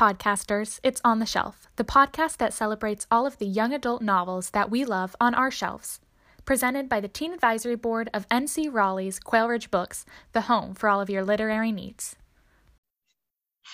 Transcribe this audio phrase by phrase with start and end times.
[0.00, 4.48] podcasters, it's On the Shelf, the podcast that celebrates all of the young adult novels
[4.52, 6.00] that we love on our shelves.
[6.46, 10.88] Presented by the Teen Advisory Board of NC Raleigh's Quail Ridge Books, the home for
[10.88, 12.16] all of your literary needs.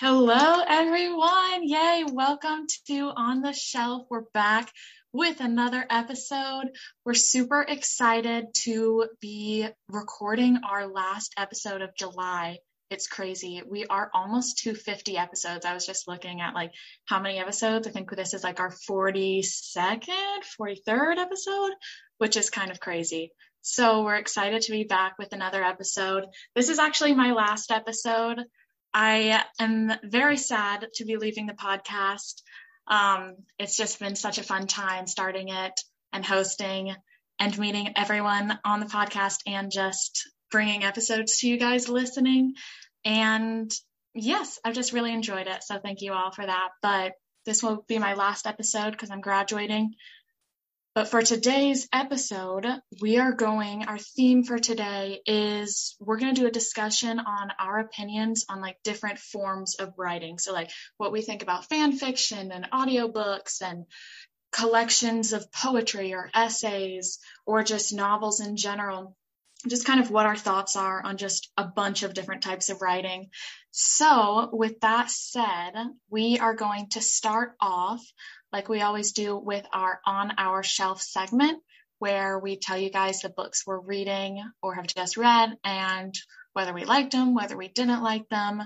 [0.01, 1.63] Hello, everyone.
[1.63, 2.03] Yay.
[2.11, 4.07] Welcome to On the Shelf.
[4.09, 4.69] We're back
[5.13, 6.65] with another episode.
[7.05, 12.57] We're super excited to be recording our last episode of July
[12.89, 13.61] it's crazy.
[13.69, 15.65] We are almost to 50 episodes.
[15.65, 16.71] I was just looking at like
[17.05, 17.87] how many episodes.
[17.87, 20.03] I think this is like our 42nd,
[20.59, 21.71] 43rd episode,
[22.17, 23.31] which is kind of crazy.
[23.61, 26.25] So we're excited to be back with another episode.
[26.55, 28.39] This is actually my last episode.
[28.93, 32.41] I am very sad to be leaving the podcast.
[32.87, 35.81] Um, it's just been such a fun time starting it
[36.13, 36.95] and hosting
[37.39, 42.53] and meeting everyone on the podcast and just bringing episodes to you guys listening.
[43.07, 43.71] And
[44.13, 45.63] yes, I've just really enjoyed it.
[45.63, 46.69] So thank you all for that.
[46.81, 47.13] But
[47.45, 49.93] this will be my last episode because I'm graduating.
[50.93, 52.65] But for today's episode,
[52.99, 57.51] we are going, our theme for today is we're going to do a discussion on
[57.57, 60.37] our opinions on like different forms of writing.
[60.37, 63.85] So, like what we think about fan fiction and audiobooks and
[64.51, 69.15] collections of poetry or essays or just novels in general
[69.67, 72.81] just kind of what our thoughts are on just a bunch of different types of
[72.81, 73.29] writing.
[73.71, 75.73] So, with that said,
[76.09, 78.01] we are going to start off
[78.51, 81.61] like we always do with our on our shelf segment
[81.99, 86.13] where we tell you guys the books we're reading or have just read and
[86.53, 88.61] whether we liked them, whether we didn't like them,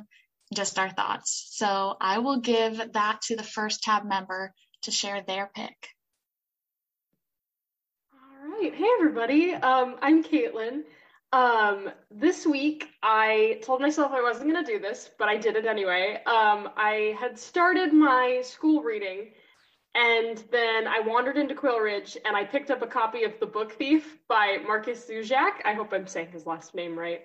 [0.54, 1.48] just our thoughts.
[1.52, 5.76] So, I will give that to the first tab member to share their pick
[8.62, 8.76] right.
[8.76, 9.54] Hey, everybody.
[9.56, 10.84] Um, I'm Caitlin.
[11.34, 15.56] Um, this week, I told myself I wasn't going to do this, but I did
[15.56, 16.22] it anyway.
[16.28, 19.32] Um, I had started my school reading,
[19.96, 23.48] and then I wandered into Quail Ridge and I picked up a copy of The
[23.48, 25.54] Book Thief by Markus Zusak.
[25.66, 27.22] I hope I'm saying his last name right.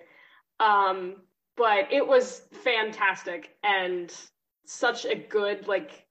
[0.59, 1.17] Um,
[1.55, 4.11] but it was fantastic and
[4.65, 6.03] such a good, like,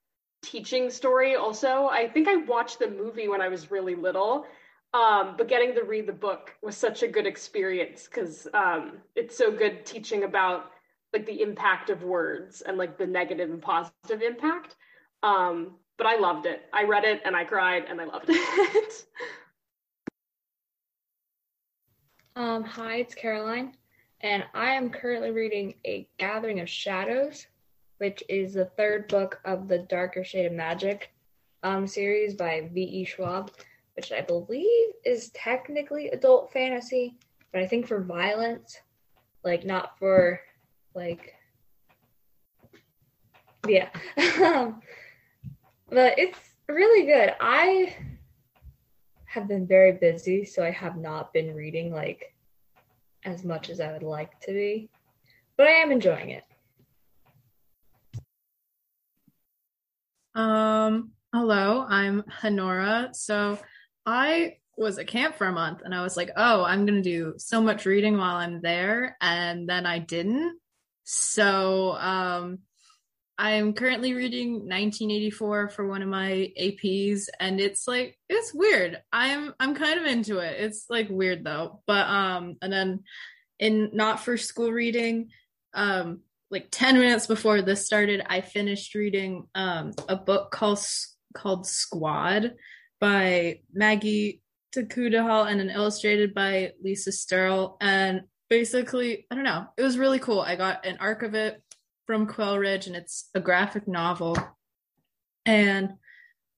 [0.43, 4.47] teaching story also i think i watched the movie when i was really little
[4.95, 9.37] um, but getting to read the book was such a good experience because um, it's
[9.37, 10.71] so good teaching about
[11.13, 14.77] like the impact of words and like the negative and positive impact.
[15.23, 16.63] Um, but I loved it.
[16.73, 19.07] I read it and I cried and I loved it.
[22.37, 23.73] um, hi, it's Caroline,
[24.21, 27.47] and I am currently reading A Gathering of Shadows,
[27.99, 31.11] which is the third book of the Darker Shade of Magic
[31.63, 33.05] um, series by V.E.
[33.05, 33.51] Schwab
[33.97, 37.17] which I believe is technically adult fantasy,
[37.53, 38.79] but I think for violence,
[39.43, 40.41] like not for
[40.95, 41.35] like
[43.67, 43.89] yeah.
[45.89, 47.35] but it's really good.
[47.41, 47.97] I
[49.25, 52.35] have been very busy, so I have not been reading like
[53.25, 54.91] as much as I would like to be.
[55.57, 56.45] But I am enjoying it.
[60.35, 63.09] Um, hello, I'm Honora.
[63.13, 63.59] So
[64.07, 67.11] I was at camp for a month and I was like, oh, I'm going to
[67.11, 69.17] do so much reading while I'm there.
[69.21, 70.59] And then I didn't.
[71.05, 72.59] So, um,
[73.39, 79.03] I'm currently reading 1984 for one of my APs and it's like it's weird.
[79.13, 80.59] I'm I'm kind of into it.
[80.59, 81.83] It's like weird though.
[81.87, 83.05] But um and then
[83.59, 85.29] in not for school reading
[85.75, 90.81] um like 10 minutes before this started I finished reading um a book called
[91.35, 92.55] called Squad
[93.01, 94.43] by Maggie
[94.75, 97.77] Tokuda-Hall and then illustrated by Lisa Sterle.
[97.81, 100.41] And basically, I don't know, it was really cool.
[100.41, 101.63] I got an arc of it
[102.07, 104.37] from Quail Ridge and it's a graphic novel.
[105.45, 105.95] And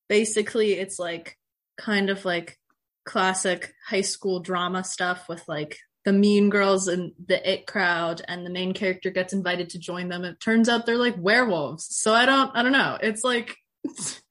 [0.08, 1.36] basically, it's like
[1.78, 2.58] kind of like
[3.04, 8.44] classic high school drama stuff with like the mean girls and the it crowd and
[8.44, 12.12] the main character gets invited to join them it turns out they're like werewolves so
[12.12, 13.56] i don't i don't know it's like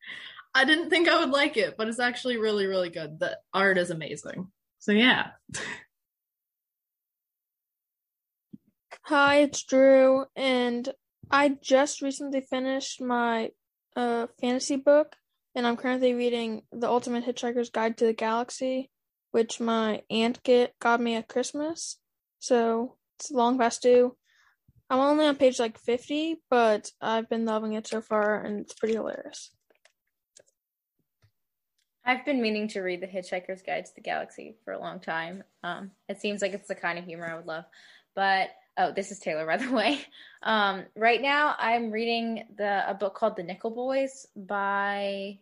[0.57, 3.19] I didn't think I would like it, but it's actually really, really good.
[3.19, 4.48] The art is amazing.
[4.80, 5.27] So yeah.
[9.04, 10.89] Hi, it's Drew, and
[11.30, 13.51] I just recently finished my
[13.95, 15.15] uh, fantasy book,
[15.54, 18.89] and I'm currently reading The Ultimate Hitchhiker's Guide to the Galaxy,
[19.30, 22.00] which my aunt get got me at Christmas.
[22.39, 24.18] So it's long past due.
[24.89, 28.74] I'm only on page like 50, but I've been loving it so far, and it's
[28.74, 29.51] pretty hilarious.
[32.07, 35.44] I've been meaning to read The Hitchhiker's Guide to the Galaxy for a long time.
[35.63, 37.65] Um, it seems like it's the kind of humor I would love.
[38.15, 38.50] But
[38.80, 40.00] Oh, this is Taylor, by the way.
[40.44, 45.39] Um, right now, I'm reading the a book called The Nickel Boys by.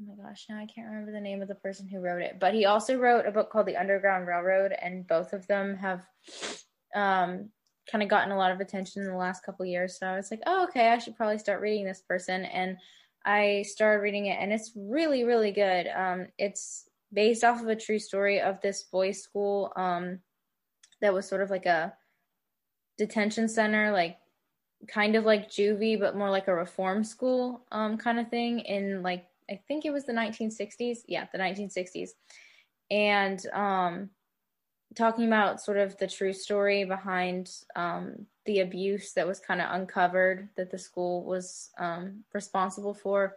[0.00, 2.38] Oh my gosh, now I can't remember the name of the person who wrote it,
[2.38, 6.04] but he also wrote a book called The Underground Railroad, and both of them have
[6.94, 7.48] um,
[7.90, 9.98] kind of gotten a lot of attention in the last couple years.
[9.98, 12.76] So I was like, oh, okay, I should probably start reading this person, and
[13.26, 15.88] I started reading it, and it's really, really good.
[15.88, 20.20] Um, it's based off of a true story of this boys' school um,
[21.00, 21.92] that was sort of like a
[22.96, 24.16] detention center, like
[24.88, 29.02] kind of like juvie, but more like a reform school um, kind of thing in
[29.02, 30.98] like I think it was the 1960s.
[31.08, 32.10] Yeah, the 1960s,
[32.90, 34.10] and um,
[34.96, 39.68] talking about sort of the true story behind um, the abuse that was kind of
[39.70, 43.36] uncovered that the school was um, responsible for.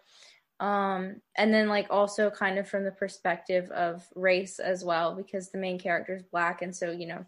[0.60, 5.50] Um, and then like also kind of from the perspective of race as well, because
[5.50, 7.26] the main character is black, and so you know,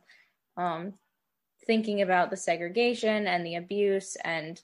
[0.58, 0.94] um,
[1.66, 4.62] thinking about the segregation and the abuse and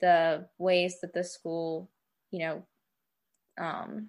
[0.00, 1.88] the ways that the school,
[2.32, 2.62] you know,
[3.60, 4.08] um,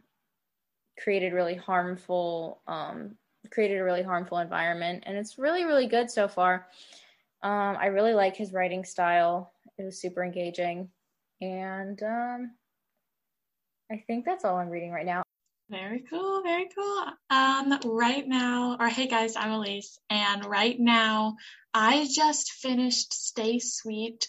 [0.98, 3.18] created really harmful, um,
[3.50, 6.68] created a really harmful environment, and it's really really good so far.
[7.44, 9.52] Um, I really like his writing style.
[9.78, 10.90] It was super engaging,
[11.42, 12.52] and um,
[13.92, 15.24] I think that's all I'm reading right now.
[15.70, 17.06] Very cool, very cool.
[17.30, 21.38] Um, right now, or hey guys, I'm Elise, and right now
[21.74, 24.28] I just finished Stay Sweet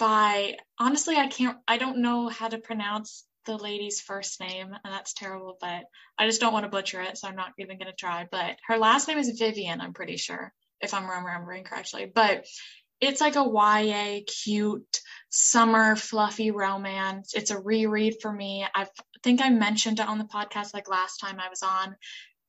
[0.00, 4.92] by honestly I can't I don't know how to pronounce the lady's first name, and
[4.92, 5.84] that's terrible, but
[6.18, 8.26] I just don't want to butcher it, so I'm not even gonna try.
[8.30, 12.10] But her last name is Vivian, I'm pretty sure, if I'm remembering correctly.
[12.12, 12.46] But
[13.00, 15.00] it's like a YA cute
[15.30, 17.32] summer fluffy romance.
[17.34, 18.66] It's a reread for me.
[18.74, 18.86] I
[19.22, 21.96] think I mentioned it on the podcast like last time I was on,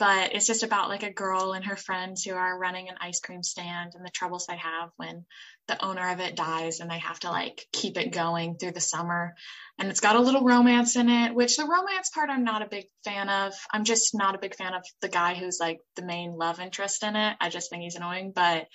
[0.02, 3.20] but it's just about like a girl and her friends who are running an ice
[3.20, 5.28] cream stand and the troubles they have when
[5.68, 8.80] the owner of it dies and they have to like keep it going through the
[8.80, 9.36] summer.
[9.78, 12.68] And it's got a little romance in it, which the romance part I'm not a
[12.68, 13.54] big fan of.
[13.72, 17.04] I'm just not a big fan of the guy who's like the main love interest
[17.04, 17.38] in it.
[17.40, 18.66] I just think he's annoying, but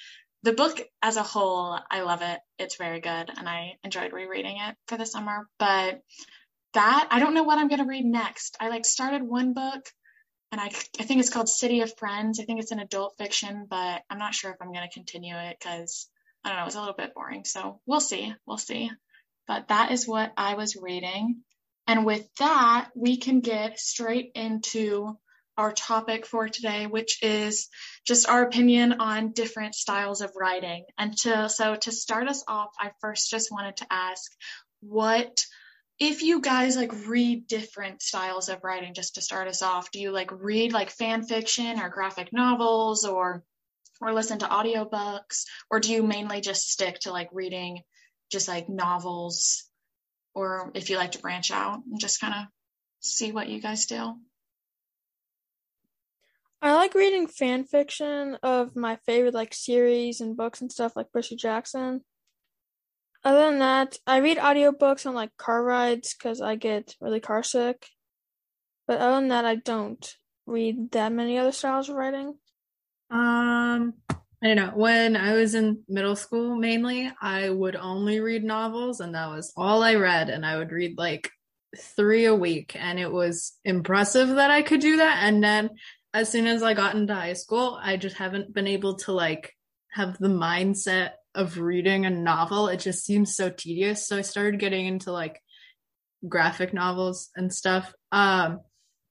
[0.45, 2.39] the book as a whole, I love it.
[2.57, 5.49] It's very good, and I enjoyed rereading it for the summer.
[5.59, 6.03] But
[6.75, 8.57] that I don't know what I'm gonna read next.
[8.61, 9.85] I like started one book,
[10.53, 12.41] and I I think it's called City of Friends.
[12.41, 15.57] I think it's an adult fiction, but I'm not sure if I'm gonna continue it
[15.59, 16.09] because
[16.45, 16.67] I don't know.
[16.67, 17.45] It's a little bit boring.
[17.45, 18.33] So we'll see.
[18.47, 18.91] We'll see.
[19.49, 21.43] But that is what I was reading.
[21.87, 25.19] And with that, we can get straight into
[25.57, 27.69] our topic for today, which is
[28.07, 30.85] just our opinion on different styles of writing.
[30.99, 34.31] And to, so to start us off, I first just wanted to ask
[34.81, 35.45] what,
[35.99, 39.99] if you guys like read different styles of writing, just to start us off, do
[39.99, 43.43] you like read like fan fiction or graphic novels or,
[44.01, 47.81] or listen to audiobooks, or do you mainly just stick to like reading
[48.31, 49.65] just like novels,
[50.35, 52.45] or if you like to branch out and just kind of
[53.01, 54.17] see what you guys do?
[56.61, 61.13] I like reading fan fiction of my favorite like series and books and stuff like
[61.13, 62.03] Percy Jackson.
[63.27, 67.43] Other than that, I read audiobooks on like car rides because I get really car
[67.43, 67.89] sick.
[68.87, 70.15] But other than that, I don't
[70.47, 72.39] read that many other styles of writing.
[73.11, 74.71] Um, I don't know.
[74.77, 79.53] When I was in middle school, mainly, I would only read novels, and that was
[79.57, 80.29] all I read.
[80.29, 81.29] And I would read like
[81.77, 85.25] three a week, and it was impressive that I could do that.
[85.25, 85.71] And then
[86.15, 89.53] as soon as I got into high school, I just haven't been able to like
[89.91, 92.69] have the mindset of reading a novel.
[92.69, 94.09] It just seems so tedious.
[94.09, 95.41] So I started getting into like
[96.29, 97.95] graphic novels and stuff.
[98.11, 98.61] Um,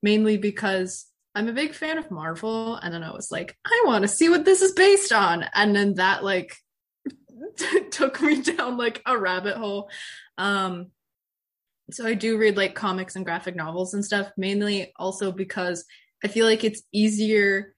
[0.01, 2.75] mainly because I'm a big fan of Marvel.
[2.75, 5.46] And then I was like, I want to see what this is based on.
[5.53, 6.55] And then that like
[7.91, 9.89] took me down like a rabbit hole.
[10.38, 10.91] Um,
[11.91, 15.86] so I do read like comics and graphic novels and stuff, mainly also because
[16.24, 17.75] I feel like it's easier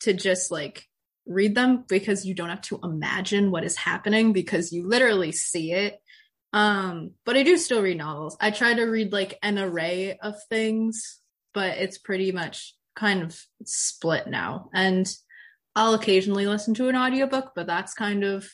[0.00, 0.84] to just like
[1.26, 5.72] read them because you don't have to imagine what is happening because you literally see
[5.72, 6.00] it.
[6.52, 8.36] Um, but I do still read novels.
[8.40, 11.20] I try to read like an array of things,
[11.52, 14.70] but it's pretty much kind of split now.
[14.72, 15.06] And
[15.74, 18.48] I'll occasionally listen to an audiobook, but that's kind of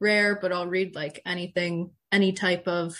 [0.00, 2.96] rare, but I'll read like anything, any type of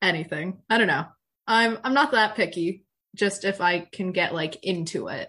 [0.00, 0.62] anything.
[0.70, 1.06] I don't know.
[1.46, 5.28] I'm I'm not that picky just if I can get like into it,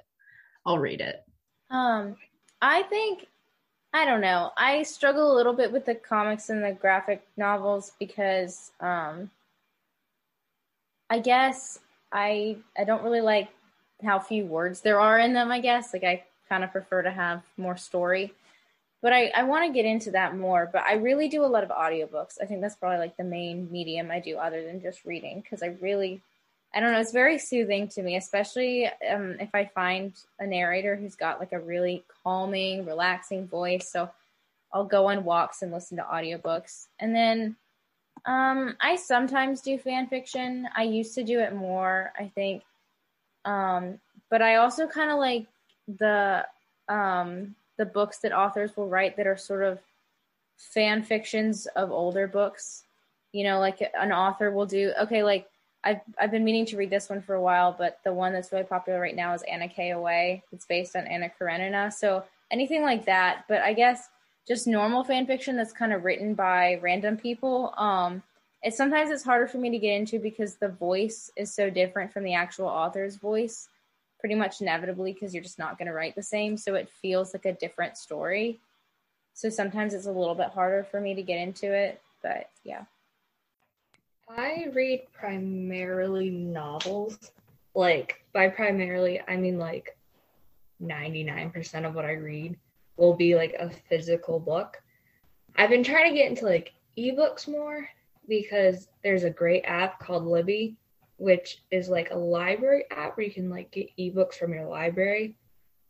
[0.65, 1.15] I'll read it.
[1.69, 2.15] Um,
[2.61, 3.27] I think
[3.93, 4.51] I don't know.
[4.57, 9.31] I struggle a little bit with the comics and the graphic novels because um
[11.09, 11.79] I guess
[12.11, 13.49] I I don't really like
[14.03, 15.93] how few words there are in them, I guess.
[15.93, 18.33] Like I kind of prefer to have more story.
[19.01, 20.69] but I, I want to get into that more.
[20.71, 22.37] But I really do a lot of audiobooks.
[22.41, 25.63] I think that's probably like the main medium I do other than just reading because
[25.63, 26.21] I really,
[26.73, 30.95] I don't know, it's very soothing to me, especially um, if I find a narrator
[30.95, 33.89] who's got like a really calming, relaxing voice.
[33.91, 34.09] So
[34.71, 36.87] I'll go on walks and listen to audiobooks.
[36.99, 37.55] And then
[38.25, 40.67] um, I sometimes do fan fiction.
[40.75, 42.63] I used to do it more, I think.
[43.45, 43.99] Um,
[44.29, 45.47] but I also kind of like
[45.97, 46.45] the
[46.87, 49.79] um, the books that authors will write that are sort of
[50.57, 52.83] fan fictions of older books.
[53.31, 55.47] You know, like an author will do okay, like
[55.83, 58.51] I've I've been meaning to read this one for a while, but the one that's
[58.51, 59.91] really popular right now is Anna K.
[59.91, 60.43] Away.
[60.51, 61.91] It's based on Anna Karenina.
[61.91, 63.45] So anything like that.
[63.47, 64.09] But I guess
[64.47, 67.73] just normal fan fiction that's kind of written by random people.
[67.77, 68.23] Um,
[68.61, 72.11] it's sometimes it's harder for me to get into because the voice is so different
[72.11, 73.69] from the actual author's voice,
[74.19, 76.57] pretty much inevitably because you're just not going to write the same.
[76.57, 78.59] So it feels like a different story.
[79.33, 82.83] So sometimes it's a little bit harder for me to get into it, but yeah.
[84.29, 87.31] I read primarily novels.
[87.73, 89.97] Like by primarily, I mean like
[90.81, 92.57] 99% of what I read
[92.97, 94.81] will be like a physical book.
[95.55, 97.89] I've been trying to get into like ebooks more
[98.27, 100.77] because there's a great app called Libby,
[101.17, 105.35] which is like a library app where you can like get ebooks from your library.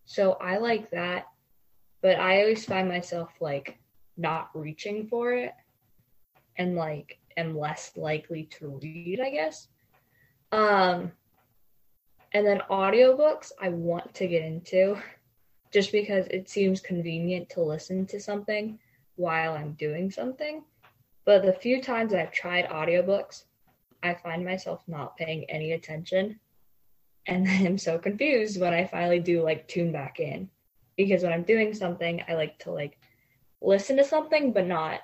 [0.05, 1.27] So I like that,
[2.01, 3.77] but I always find myself like
[4.17, 5.53] not reaching for it
[6.57, 9.67] and like am less likely to read, I guess.
[10.51, 11.11] Um
[12.33, 14.97] and then audiobooks I want to get into
[15.71, 18.79] just because it seems convenient to listen to something
[19.15, 20.63] while I'm doing something.
[21.25, 23.43] But the few times I've tried audiobooks,
[24.01, 26.39] I find myself not paying any attention.
[27.27, 30.49] And then I'm so confused when I finally do like tune back in.
[30.97, 32.97] Because when I'm doing something, I like to like
[33.61, 35.01] listen to something but not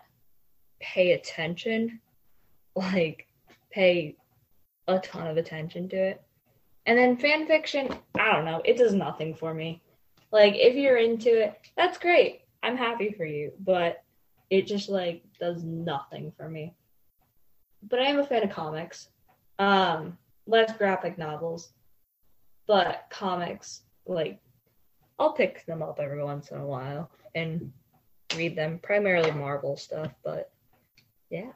[0.80, 2.00] pay attention.
[2.76, 3.28] Like
[3.72, 4.16] pay
[4.88, 6.22] a ton of attention to it.
[6.86, 9.82] And then fan fiction, I don't know, it does nothing for me.
[10.32, 12.42] Like if you're into it, that's great.
[12.62, 14.04] I'm happy for you, but
[14.50, 16.76] it just like does nothing for me.
[17.84, 19.10] But I am a fan of comics.
[19.58, 20.18] Um,
[20.48, 21.72] less graphic novels,
[22.68, 24.40] but comics like
[25.18, 27.72] I'll pick them up every once in a while and
[28.36, 28.80] read them.
[28.84, 30.52] Primarily Marvel stuff, but
[31.30, 31.52] yeah.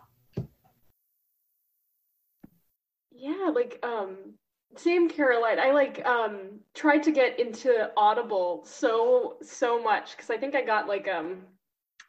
[3.19, 4.35] Yeah, like um
[4.77, 5.59] same Caroline.
[5.59, 10.61] I like um tried to get into Audible so so much because I think I
[10.61, 11.47] got like um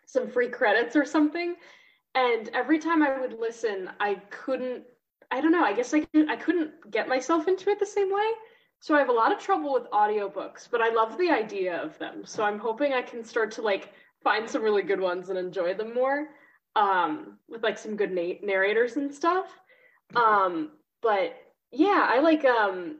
[0.06, 1.56] some free credits or something.
[2.14, 4.84] And every time I would listen, I couldn't
[5.30, 8.30] I don't know, I guess I I couldn't get myself into it the same way.
[8.80, 11.98] So I have a lot of trouble with audiobooks, but I love the idea of
[11.98, 12.24] them.
[12.24, 15.74] So I'm hoping I can start to like find some really good ones and enjoy
[15.74, 16.30] them more
[16.76, 19.60] um with like some good na- narrators and stuff.
[20.16, 21.36] Um but
[21.70, 22.96] yeah, I like um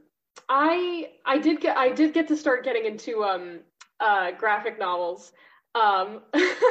[0.48, 3.60] I I did get I did get to start getting into um
[4.00, 5.32] uh graphic novels.
[5.74, 6.20] Um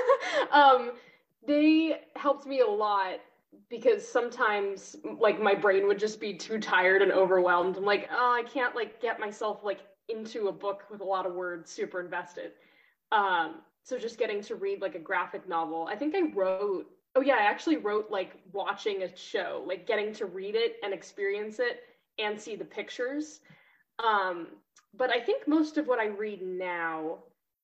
[0.51, 0.91] um
[1.45, 3.19] they helped me a lot
[3.69, 7.77] because sometimes like my brain would just be too tired and overwhelmed.
[7.77, 11.25] I'm like, oh, I can't like get myself like into a book with a lot
[11.25, 12.51] of words super invested.
[13.12, 15.88] Um so just getting to read like a graphic novel.
[15.89, 20.13] I think I wrote oh yeah, I actually wrote like watching a show, like getting
[20.13, 21.82] to read it and experience it
[22.18, 23.39] and see the pictures.
[24.04, 24.48] Um,
[24.96, 27.20] but I think most of what I read now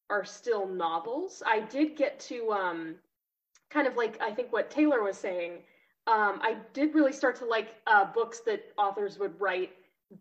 [0.09, 1.41] are still novels.
[1.45, 2.95] I did get to um,
[3.69, 5.63] kind of like I think what Taylor was saying.
[6.07, 9.71] Um, I did really start to like uh, books that authors would write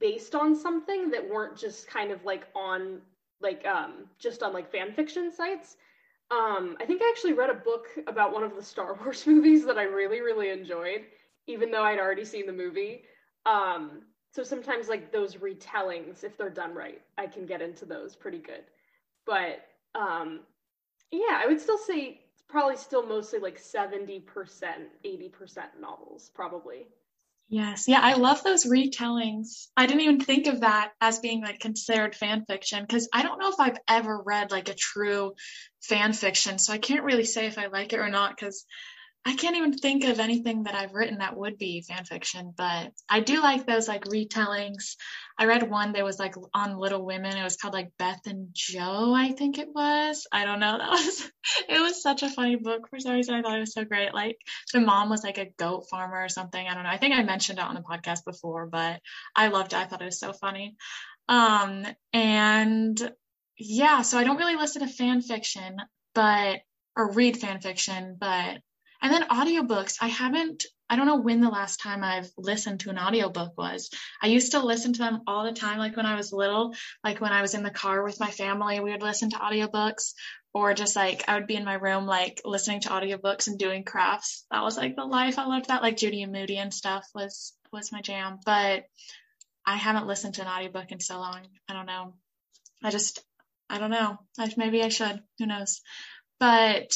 [0.01, 3.01] based on something that weren't just kind of like on
[3.41, 5.77] like um, just on like fan fiction sites.
[6.35, 9.65] Um, I think I actually read a book about one of the Star Wars movies
[9.67, 11.05] that I really really enjoyed,
[11.47, 13.03] even though I'd already seen the movie.
[13.47, 14.03] Um,
[14.35, 18.39] so sometimes like those retellings if they're done right i can get into those pretty
[18.39, 18.65] good
[19.25, 19.65] but
[19.95, 20.41] um
[21.13, 24.23] yeah i would still say probably still mostly like 70%
[25.05, 26.89] 80% novels probably
[27.49, 27.87] Yes.
[27.87, 29.69] Yeah, I love those retellings.
[29.77, 33.39] I didn't even think of that as being like considered fan fiction because I don't
[33.39, 35.35] know if I've ever read like a true
[35.83, 36.59] fan fiction.
[36.59, 38.65] So I can't really say if I like it or not because
[39.27, 42.93] I can't even think of anything that I've written that would be fan fiction, but
[43.09, 44.97] I do like those like retellings.
[45.39, 47.35] I read one that was like on Little Women.
[47.37, 50.27] It was called like Beth and Joe, I think it was.
[50.31, 50.79] I don't know.
[50.85, 51.31] That was
[51.69, 53.35] it was such a funny book for some reason.
[53.35, 54.13] I thought it was so great.
[54.13, 54.37] Like
[54.73, 56.67] the mom was like a goat farmer or something.
[56.67, 56.91] I don't know.
[56.91, 59.01] I think I mentioned it on the podcast before, but
[59.35, 59.79] I loved it.
[59.79, 60.77] I thought it was so funny.
[61.29, 63.13] Um and
[63.57, 65.77] yeah, so I don't really listen to fan fiction,
[66.15, 66.61] but
[66.97, 68.59] or read fan fiction, but
[69.05, 72.91] and then audiobooks, I haven't I don't know when the last time I've listened to
[72.91, 73.91] an audiobook was.
[74.23, 77.21] I used to listen to them all the time like when I was little, like
[77.21, 80.15] when I was in the car with my family, we would listen to audiobooks
[80.55, 83.85] or just like I would be in my room like listening to audiobooks and doing
[83.85, 84.47] crafts.
[84.51, 85.39] That was like the life.
[85.39, 88.39] I loved that like Judy and Moody and stuff was was my jam.
[88.47, 88.85] But
[89.67, 91.43] I haven't listened to an audiobook in so long.
[91.69, 92.15] I don't know.
[92.83, 93.23] I just
[93.69, 94.19] I don't know.
[94.39, 95.23] I, maybe I should.
[95.39, 95.83] Who knows?
[96.41, 96.95] But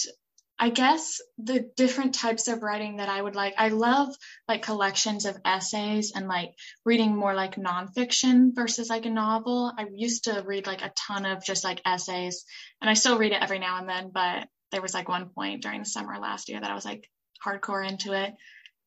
[0.60, 4.14] I guess the different types of writing that I would like, I love
[4.48, 6.50] like collections of essays and like
[6.84, 9.72] reading more like nonfiction versus like a novel.
[9.76, 12.44] I used to read like a ton of just like essays
[12.80, 15.62] and I still read it every now and then, but there was like one point
[15.62, 17.08] during the summer last year that I was like
[17.44, 18.34] hardcore into it.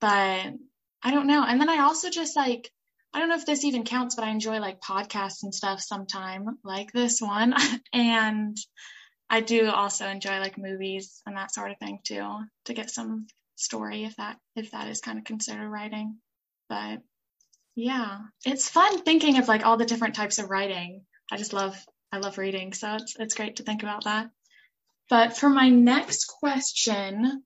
[0.01, 0.53] But
[1.03, 1.43] I don't know.
[1.43, 2.69] And then I also just like,
[3.13, 6.45] I don't know if this even counts, but I enjoy like podcasts and stuff sometime
[6.65, 7.53] like this one.
[7.93, 8.57] and
[9.31, 13.27] I do also enjoy like movies and that sort of thing too, to get some
[13.55, 16.17] story if that if that is kind of considered writing.
[16.67, 17.01] But
[17.73, 21.05] yeah, it's fun thinking of like all the different types of writing.
[21.31, 21.77] I just love
[22.11, 24.29] I love reading, so it's it's great to think about that.
[25.09, 27.41] But for my next question,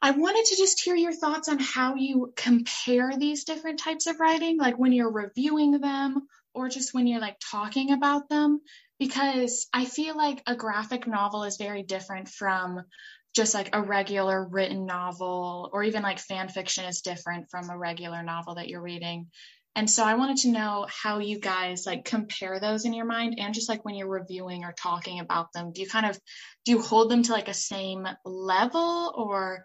[0.00, 4.20] I wanted to just hear your thoughts on how you compare these different types of
[4.20, 8.62] writing, like when you're reviewing them or just when you're like talking about them
[8.98, 12.82] because I feel like a graphic novel is very different from
[13.34, 17.78] just like a regular written novel or even like fan fiction is different from a
[17.78, 19.28] regular novel that you're reading.
[19.76, 23.38] And so I wanted to know how you guys like compare those in your mind
[23.38, 26.18] and just like when you're reviewing or talking about them, do you kind of
[26.64, 29.64] do you hold them to like a same level or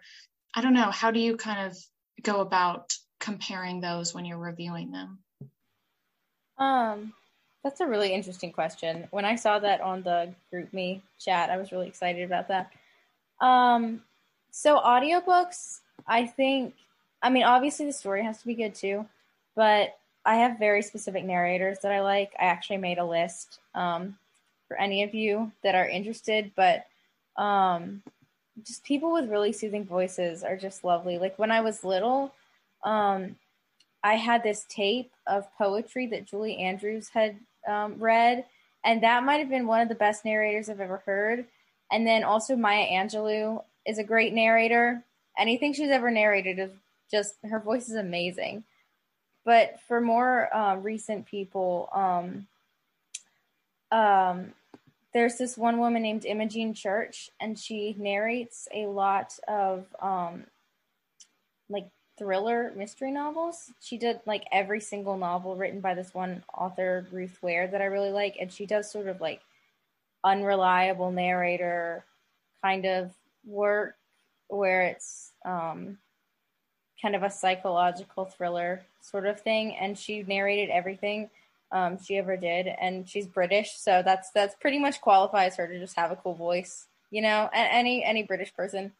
[0.54, 1.76] I don't know, how do you kind of
[2.22, 5.18] go about comparing those when you're reviewing them?
[6.58, 7.12] Um
[7.64, 9.08] that's a really interesting question.
[9.10, 12.70] When I saw that on the GroupMe chat, I was really excited about that.
[13.40, 14.02] Um,
[14.50, 16.74] so audiobooks, I think,
[17.22, 19.06] I mean, obviously the story has to be good too,
[19.56, 22.32] but I have very specific narrators that I like.
[22.38, 24.18] I actually made a list um,
[24.68, 26.86] for any of you that are interested, but
[27.38, 28.02] um,
[28.62, 31.18] just people with really soothing voices are just lovely.
[31.18, 32.34] Like when I was little,
[32.84, 33.36] um,
[34.02, 37.36] I had this tape of poetry that Julie Andrews had
[37.66, 38.44] um, read,
[38.84, 41.46] and that might have been one of the best narrators I've ever heard.
[41.90, 45.02] And then also Maya Angelou is a great narrator.
[45.38, 46.70] Anything she's ever narrated is
[47.10, 48.64] just her voice is amazing.
[49.44, 52.46] But for more uh, recent people, um,
[53.92, 54.54] um,
[55.12, 60.44] there's this one woman named Imogen Church, and she narrates a lot of um,
[61.68, 63.72] like thriller mystery novels.
[63.80, 67.86] She did like every single novel written by this one author, Ruth Ware, that I
[67.86, 68.36] really like.
[68.40, 69.40] And she does sort of like
[70.22, 72.04] unreliable narrator
[72.62, 73.12] kind of
[73.44, 73.96] work
[74.48, 75.98] where it's um,
[77.02, 79.74] kind of a psychological thriller sort of thing.
[79.76, 81.30] And she narrated everything
[81.72, 82.68] um, she ever did.
[82.68, 83.72] And she's British.
[83.76, 87.50] So that's, that's pretty much qualifies her to just have a cool voice, you know,
[87.52, 88.92] any, any British person.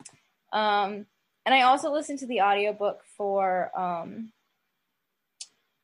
[0.53, 1.07] Um,
[1.47, 4.33] and I also listened to the audiobook for um,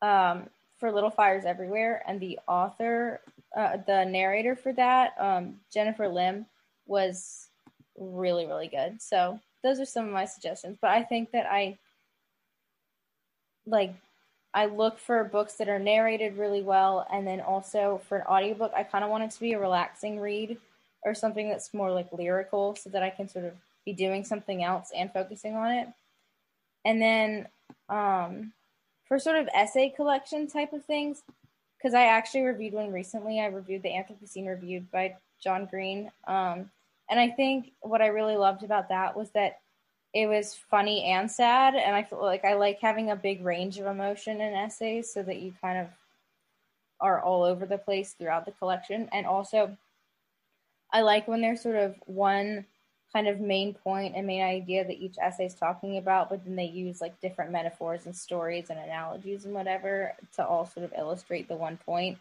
[0.03, 3.21] um, for Little Fires Everywhere, and the author,
[3.55, 6.47] uh, the narrator for that, um, Jennifer Lim,
[6.87, 7.49] was
[7.99, 9.01] really really good.
[9.03, 10.79] So those are some of my suggestions.
[10.81, 11.77] But I think that I
[13.67, 13.95] like
[14.55, 18.73] I look for books that are narrated really well, and then also for an audiobook,
[18.75, 20.57] I kind of want it to be a relaxing read
[21.03, 23.53] or something that's more like lyrical, so that I can sort of
[23.91, 25.89] be doing something else and focusing on it.
[26.85, 27.49] And then
[27.89, 28.53] um,
[29.07, 31.23] for sort of essay collection type of things,
[31.77, 33.41] because I actually reviewed one recently.
[33.41, 36.11] I reviewed the Anthropocene Reviewed by John Green.
[36.27, 36.71] Um,
[37.09, 39.61] and I think what I really loved about that was that
[40.13, 41.75] it was funny and sad.
[41.75, 45.23] And I feel like I like having a big range of emotion in essays so
[45.23, 45.87] that you kind of
[47.01, 49.09] are all over the place throughout the collection.
[49.13, 49.77] And also,
[50.93, 52.67] I like when there's sort of one
[53.13, 56.57] kind of main point and main idea that each essay is talking about, but then
[56.57, 60.93] they use like different metaphors and stories and analogies and whatever to all sort of
[60.97, 62.19] illustrate the one point.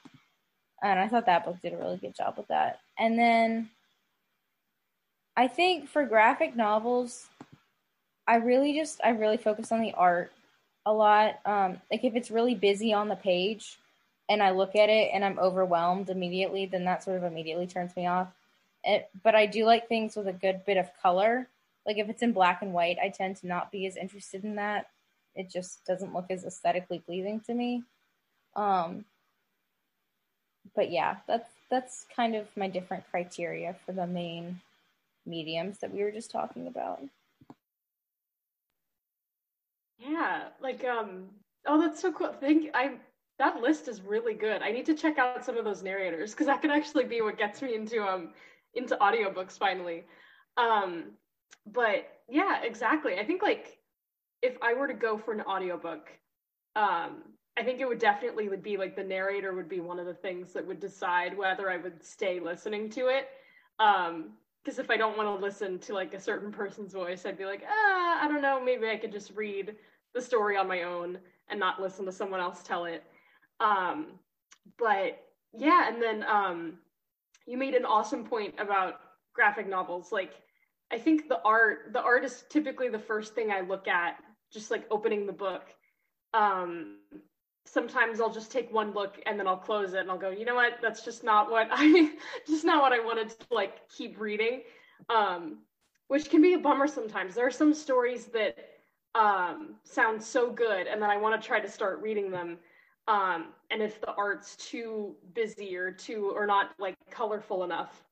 [0.82, 2.80] And I thought that book did a really good job with that.
[2.98, 3.70] And then
[5.36, 7.28] I think for graphic novels,
[8.28, 10.32] I really just I really focus on the art
[10.86, 11.40] a lot.
[11.46, 13.78] Um, like if it's really busy on the page
[14.28, 17.96] and I look at it and I'm overwhelmed immediately, then that sort of immediately turns
[17.96, 18.28] me off.
[18.84, 21.48] It, but I do like things with a good bit of color.
[21.86, 24.56] Like if it's in black and white, I tend to not be as interested in
[24.56, 24.88] that.
[25.36, 27.84] It just doesn't look as aesthetically pleasing to me.
[28.56, 29.06] Um,
[30.76, 34.60] but yeah, that's that's kind of my different criteria for the main
[35.26, 37.00] mediums that we were just talking about.
[40.00, 41.30] Yeah, like um
[41.66, 42.34] oh that's so cool.
[42.40, 42.94] Thank I
[43.38, 44.62] that list is really good.
[44.62, 47.38] I need to check out some of those narrators because that could actually be what
[47.38, 48.34] gets me into um
[48.74, 50.04] into audiobooks finally.
[50.58, 51.12] Um
[51.66, 53.18] but yeah, exactly.
[53.20, 53.80] I think like
[54.42, 56.10] if I were to go for an audiobook,
[56.76, 57.24] um
[57.58, 60.14] I think it would definitely would be like the narrator would be one of the
[60.14, 63.30] things that would decide whether I would stay listening to it.
[63.80, 64.32] Um
[64.64, 67.46] because if I don't want to listen to like a certain person's voice, I'd be
[67.46, 69.76] like, ah, I don't know, maybe I could just read
[70.14, 71.18] the story on my own
[71.50, 73.04] and not listen to someone else tell it.
[73.60, 74.20] Um,
[74.78, 76.74] but yeah, and then um,
[77.50, 79.00] you made an awesome point about
[79.34, 80.12] graphic novels.
[80.12, 80.34] Like,
[80.92, 84.18] I think the art, the art is typically the first thing I look at,
[84.54, 85.64] just like opening the book.
[86.34, 86.98] Um,
[87.66, 90.46] sometimes I'll just take one look and then I'll close it and I'll go, you
[90.46, 92.12] know what, that's just not what I,
[92.48, 94.62] just not what I wanted to like keep reading.
[95.10, 95.60] Um,
[96.08, 97.36] which can be a bummer sometimes.
[97.36, 98.58] There are some stories that
[99.16, 102.58] um, sound so good, and then I want to try to start reading them.
[103.10, 108.04] Um, and if the art's too busy or too or not like colorful enough,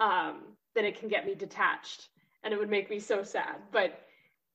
[0.00, 0.42] um,
[0.74, 2.08] then it can get me detached,
[2.42, 3.56] and it would make me so sad.
[3.70, 4.00] But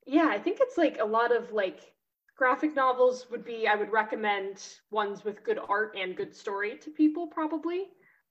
[0.06, 1.94] yeah, I think it's like a lot of like
[2.36, 6.90] graphic novels would be I would recommend ones with good art and good story to
[6.92, 7.86] people probably.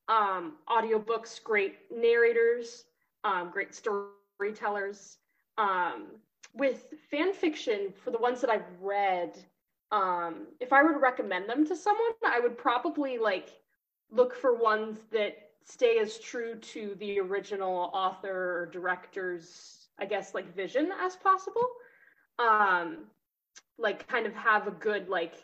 [0.09, 2.85] Um, audiobooks, great narrators,
[3.25, 5.17] um, great storytellers.
[5.57, 6.21] Um,
[6.53, 9.39] with fan fiction, for the ones that I've read,
[9.95, 13.51] um, if I were to recommend them to someone, I would probably like
[14.11, 20.35] look for ones that stay as true to the original author or director's, I guess,
[20.35, 21.67] like vision as possible.
[22.41, 23.05] Um,
[23.79, 25.35] like kind of have a good like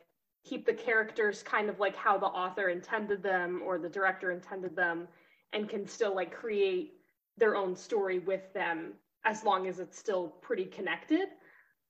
[0.45, 4.75] keep the characters kind of like how the author intended them or the director intended
[4.75, 5.07] them
[5.53, 6.95] and can still like create
[7.37, 11.29] their own story with them as long as it's still pretty connected.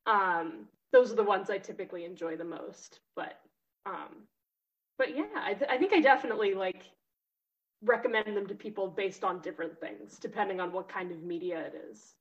[0.07, 3.01] Um, those are the ones I typically enjoy the most.
[3.17, 3.41] But
[3.87, 4.27] um,
[4.99, 6.83] but yeah, I, th- I think I definitely like
[7.83, 11.75] recommend them to people based on different things, depending on what kind of media it
[11.91, 12.15] is.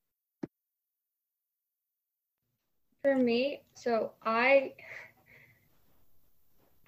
[3.01, 4.73] For me, so I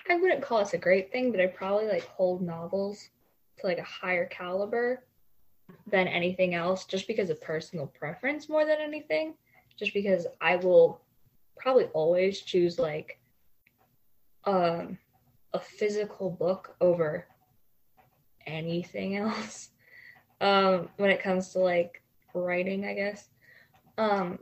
[0.10, 3.10] I wouldn't call this a great thing, but I probably like hold novels
[3.60, 5.04] to like a higher caliber
[5.88, 9.34] than anything else just because of personal preference more than anything
[9.78, 11.00] just because i will
[11.62, 13.20] probably always choose like
[14.46, 14.98] um
[15.54, 17.28] a physical book over
[18.48, 19.70] anything else
[20.40, 22.02] um when it comes to like
[22.34, 23.30] writing i guess
[23.98, 24.40] um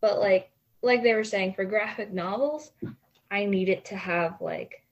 [0.00, 0.50] but like
[0.82, 2.72] like they were saying for graphic novels
[3.30, 4.82] i need it to have like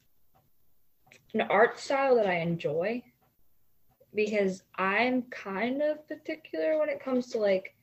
[1.34, 3.02] an art style that i enjoy
[4.14, 7.74] because I'm kind of particular when it comes to like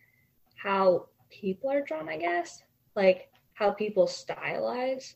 [0.55, 2.63] how people are drawn, I guess.
[2.95, 5.15] Like how people stylize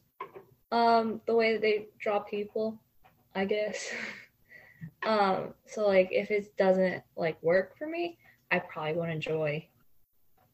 [0.72, 2.80] um the way that they draw people,
[3.36, 3.90] I guess.
[5.04, 8.18] um so like if it doesn't like work for me,
[8.50, 9.68] I probably won't enjoy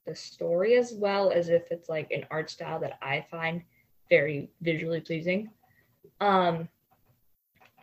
[0.06, 3.64] the story as well as if it's like an art style that I find
[4.10, 5.50] very visually pleasing.
[6.20, 6.68] Um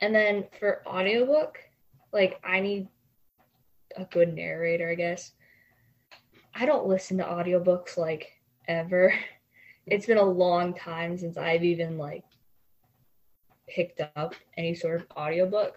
[0.03, 1.59] and then for audiobook,
[2.13, 2.89] like I need
[3.97, 5.33] a good narrator, I guess.
[6.55, 8.33] I don't listen to audiobooks like
[8.69, 9.15] ever.
[9.87, 12.25] It's been a long time since I've even like
[13.69, 15.77] picked up any sort of audiobook.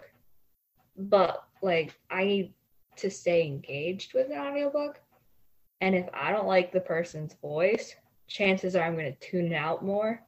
[0.96, 2.54] But like I need
[2.96, 5.00] to stay engaged with an audiobook.
[5.80, 7.94] And if I don't like the person's voice,
[8.26, 10.22] chances are I'm going to tune out more,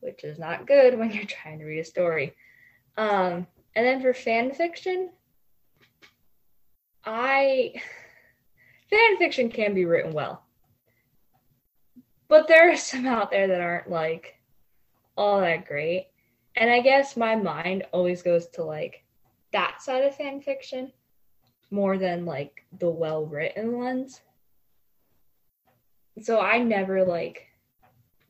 [0.00, 2.34] which is not good when you're trying to read a story.
[2.96, 5.10] Um, and then for fan fiction,
[7.04, 7.74] I
[8.90, 10.44] fan fiction can be written well.
[12.32, 14.36] But there are some out there that aren't like
[15.18, 16.06] all that great.
[16.56, 19.04] And I guess my mind always goes to like
[19.52, 20.92] that side of fan fiction
[21.70, 24.22] more than like the well written ones.
[26.22, 27.48] So I never like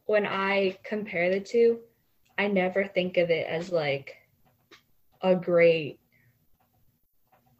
[0.07, 1.79] when I compare the two,
[2.37, 4.17] I never think of it as like
[5.21, 6.01] a great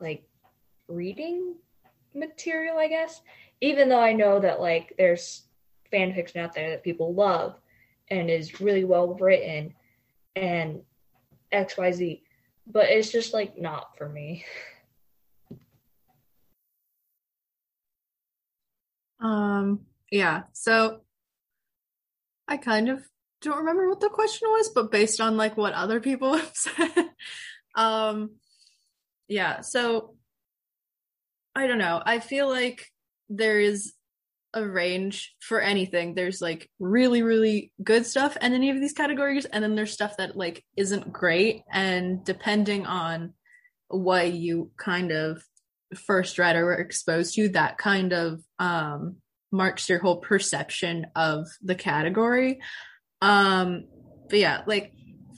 [0.01, 0.25] like
[0.89, 1.55] reading
[2.17, 3.21] material, I guess.
[3.61, 5.45] Even though I know that like there's
[5.93, 7.55] fan fiction out there that people love
[8.11, 9.75] and is really well written
[10.35, 10.83] and
[11.53, 12.23] XYZ,
[12.67, 14.45] but it's just like not for me.
[19.21, 20.43] Um yeah.
[20.53, 21.03] So
[22.49, 23.03] I kind of
[23.41, 27.11] don't remember what the question was, but based on like what other people have said,
[27.75, 28.33] um,
[29.29, 29.61] yeah.
[29.61, 30.15] So
[31.55, 32.03] I don't know.
[32.05, 32.91] I feel like
[33.29, 33.95] there is
[34.55, 36.15] a range for anything.
[36.15, 40.17] There's like really, really good stuff in any of these categories, and then there's stuff
[40.19, 41.63] that like isn't great.
[41.73, 43.35] And depending on
[43.89, 45.43] what you kind of
[45.95, 49.17] first read or were exposed to, that kind of um,
[49.51, 52.61] marks your whole perception of the category.
[53.21, 53.85] Um,
[54.29, 54.93] but yeah, like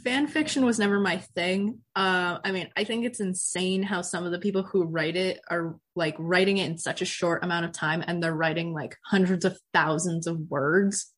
[0.05, 1.81] fan fiction was never my thing.
[1.97, 5.41] Uh, I mean, I think it's insane how some of the people who write it
[5.51, 8.97] are like writing it in such a short amount of time and they're writing like
[9.05, 11.11] hundreds of thousands of words.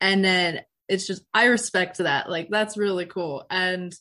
[0.00, 2.28] And then it's just, I respect that.
[2.28, 3.46] Like, that's really cool.
[3.48, 3.94] And,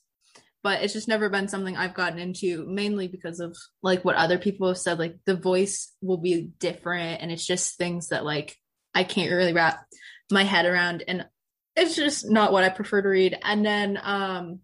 [0.63, 4.37] but it's just never been something I've gotten into mainly because of like what other
[4.37, 4.97] people have said.
[4.97, 8.57] Like, the voice will be different and it's just things that like
[8.95, 9.85] I can't really wrap
[10.31, 11.03] my head around.
[11.07, 11.25] And
[11.75, 13.37] it's just not what I prefer to read.
[13.43, 14.59] And then, um,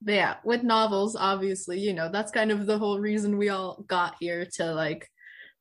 [0.00, 3.84] but yeah, with novels, obviously, you know, that's kind of the whole reason we all
[3.86, 5.08] got here to like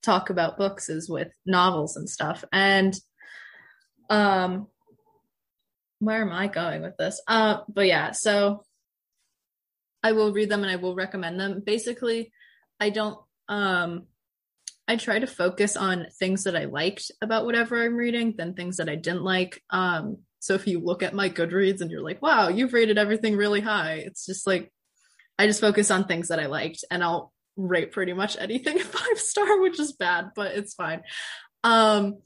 [0.04, 2.44] talk about books is with novels and stuff.
[2.52, 2.96] And,
[4.10, 4.68] um,
[6.00, 7.20] where am I going with this?
[7.28, 8.64] Uh, but yeah, so
[10.04, 11.64] I will read them and I will recommend them.
[11.66, 12.32] Basically,
[12.80, 13.18] I don't,
[13.50, 14.04] um,
[14.88, 18.78] I try to focus on things that I liked about whatever I'm reading than things
[18.78, 19.62] that I didn't like.
[19.72, 23.36] Um, so if you look at my Goodreads and you're like, wow, you've rated everything
[23.36, 24.72] really high, it's just like,
[25.40, 29.20] I just focus on things that I liked and I'll rate pretty much anything five
[29.20, 31.02] star, which is bad, but it's fine.
[31.64, 32.20] Um,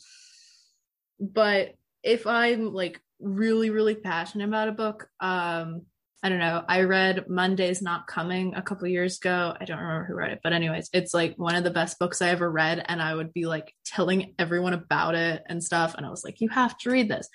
[1.19, 5.83] but if I'm like really, really passionate about a book, um,
[6.23, 6.63] I don't know.
[6.67, 9.55] I read Monday's Not Coming a couple years ago.
[9.59, 12.21] I don't remember who read it, but anyways, it's like one of the best books
[12.21, 12.83] I ever read.
[12.87, 15.95] And I would be like telling everyone about it and stuff.
[15.95, 17.27] And I was like, you have to read this.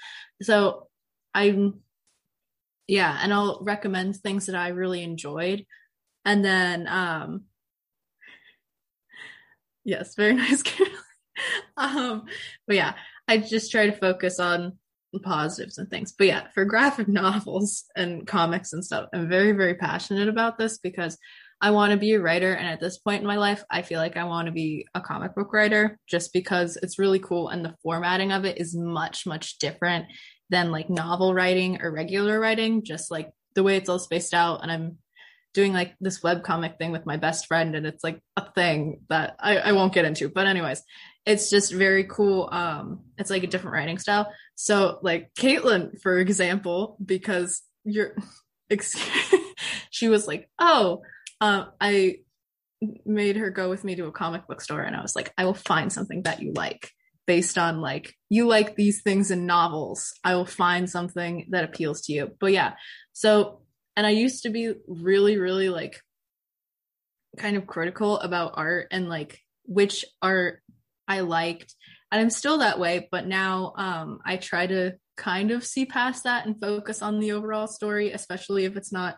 [0.43, 0.87] So
[1.35, 1.81] I'm,
[2.87, 5.67] yeah, and I'll recommend things that I really enjoyed.
[6.25, 7.45] And then, um,
[9.85, 10.63] yes, very nice.
[11.77, 12.27] um,
[12.69, 12.95] but yeah,
[13.27, 14.79] I just try to focus on
[15.23, 16.13] positives and things.
[16.13, 20.79] But yeah, for graphic novels and comics and stuff, I'm very, very passionate about this
[20.79, 21.19] because
[21.61, 22.53] I want to be a writer.
[22.53, 25.01] And at this point in my life, I feel like I want to be a
[25.01, 27.49] comic book writer just because it's really cool.
[27.49, 30.07] And the formatting of it is much, much different
[30.51, 34.63] than like novel writing or regular writing, just like the way it's all spaced out.
[34.63, 34.99] And I'm
[35.57, 39.01] doing like this web comic thing with my best friend and it's like a thing
[39.09, 40.83] that I, I won't get into but anyways
[41.27, 44.33] it's just very cool um it's like a different writing style.
[44.55, 48.17] So like caitlin for example because you're
[49.91, 51.03] she was like oh
[51.41, 52.17] uh, i
[53.05, 55.45] made her go with me to a comic book store and i was like i
[55.45, 56.91] will find something that you like
[57.27, 60.15] based on like you like these things in novels.
[60.23, 62.31] I will find something that appeals to you.
[62.41, 62.75] But yeah
[63.13, 63.61] so
[63.97, 66.03] and I used to be really, really like
[67.39, 70.63] kind of critical about art and like which art
[71.09, 71.75] I liked.
[72.11, 76.25] And I'm still that way, but now um, I try to kind of see past
[76.25, 79.17] that and focus on the overall story, especially if it's not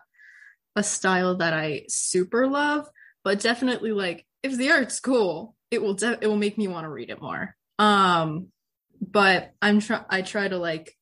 [0.75, 2.87] a style that I super love.
[3.23, 6.85] But definitely, like if the art's cool, it will de- it will make me want
[6.85, 7.55] to read it more.
[7.77, 8.47] Um,
[9.01, 10.95] but I'm try I try to like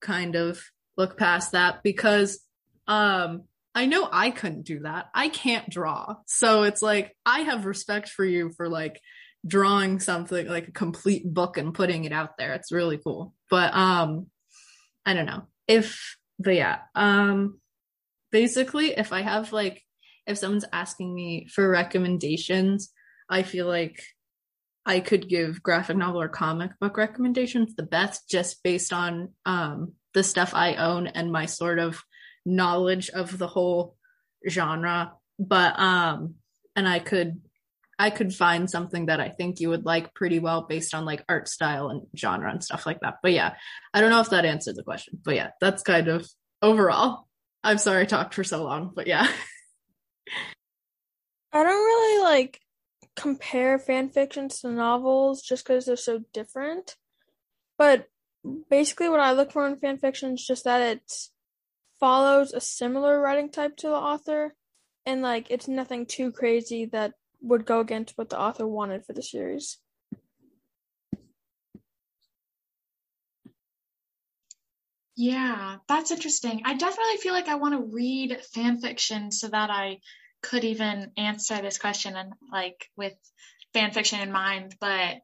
[0.00, 0.62] kind of
[0.96, 2.40] look past that because
[2.86, 5.08] um, I know I couldn't do that.
[5.14, 6.16] I can't draw.
[6.26, 9.00] So it's like I have respect for you for like
[9.46, 12.54] drawing something like a complete book and putting it out there.
[12.54, 13.34] It's really cool.
[13.50, 14.26] But um
[15.04, 15.46] I don't know.
[15.66, 17.60] If but yeah, um
[18.30, 19.82] basically if I have like
[20.26, 22.90] if someone's asking me for recommendations,
[23.28, 24.02] I feel like
[24.84, 29.92] I could give graphic novel or comic book recommendations the best just based on um
[30.14, 32.02] the stuff I own and my sort of
[32.44, 33.96] knowledge of the whole
[34.48, 36.34] genre but um
[36.74, 37.40] and i could
[37.98, 41.24] i could find something that i think you would like pretty well based on like
[41.28, 43.16] art style and genre and stuff like that.
[43.22, 43.54] But yeah
[43.94, 46.28] i don't know if that answered the question but yeah that's kind of
[46.60, 47.26] overall.
[47.64, 49.26] I'm sorry i talked for so long but yeah.
[51.54, 52.60] I don't really like
[53.14, 56.96] compare fan fictions to novels just because they're so different.
[57.76, 58.08] But
[58.68, 61.12] basically what i look for in fan fiction is just that it
[62.00, 64.54] follows a similar writing type to the author
[65.06, 69.12] and like it's nothing too crazy that would go against what the author wanted for
[69.12, 69.78] the series.
[75.16, 76.62] Yeah, that's interesting.
[76.64, 79.98] I definitely feel like I want to read fan fiction so that I
[80.42, 83.14] could even answer this question and like with
[83.74, 84.74] fan fiction in mind.
[84.80, 85.18] But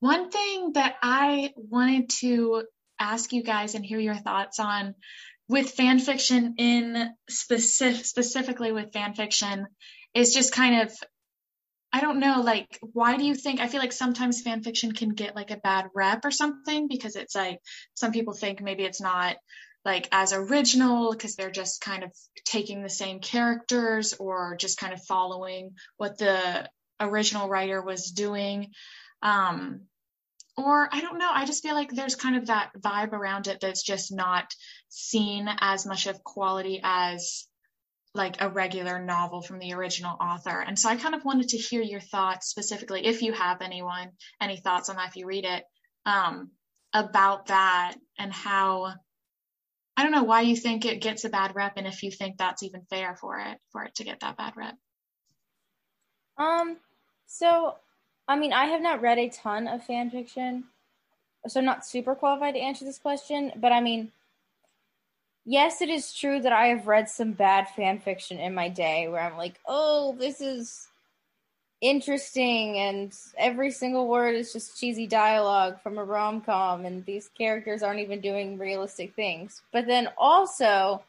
[0.00, 2.64] one thing that I wanted to
[3.00, 4.94] ask you guys and hear your thoughts on
[5.48, 9.66] with fan fiction in specific specifically with fan fiction
[10.14, 10.92] is just kind of
[11.94, 13.60] I don't know, like, why do you think?
[13.60, 17.14] I feel like sometimes fan fiction can get like a bad rep or something because
[17.14, 17.60] it's like
[17.94, 19.36] some people think maybe it's not
[19.84, 22.10] like as original because they're just kind of
[22.44, 28.72] taking the same characters or just kind of following what the original writer was doing.
[29.22, 29.82] Um,
[30.56, 33.60] or I don't know, I just feel like there's kind of that vibe around it
[33.60, 34.52] that's just not
[34.88, 37.46] seen as much of quality as
[38.14, 40.60] like a regular novel from the original author.
[40.60, 44.10] And so I kind of wanted to hear your thoughts specifically, if you have anyone,
[44.40, 45.64] any thoughts on that, if you read it,
[46.06, 46.50] um,
[46.92, 48.94] about that and how,
[49.96, 52.38] I don't know why you think it gets a bad rep and if you think
[52.38, 54.76] that's even fair for it, for it to get that bad rep.
[56.38, 56.76] Um,
[57.26, 57.74] so,
[58.28, 60.64] I mean, I have not read a ton of fan fiction,
[61.48, 64.12] so I'm not super qualified to answer this question, but I mean,
[65.44, 69.08] yes, it is true that I have read some bad fan fiction in my day
[69.08, 70.88] where I'm like, oh, this is
[71.80, 77.28] interesting, and every single word is just cheesy dialogue from a rom com, and these
[77.36, 79.60] characters aren't even doing realistic things.
[79.70, 81.02] But then also,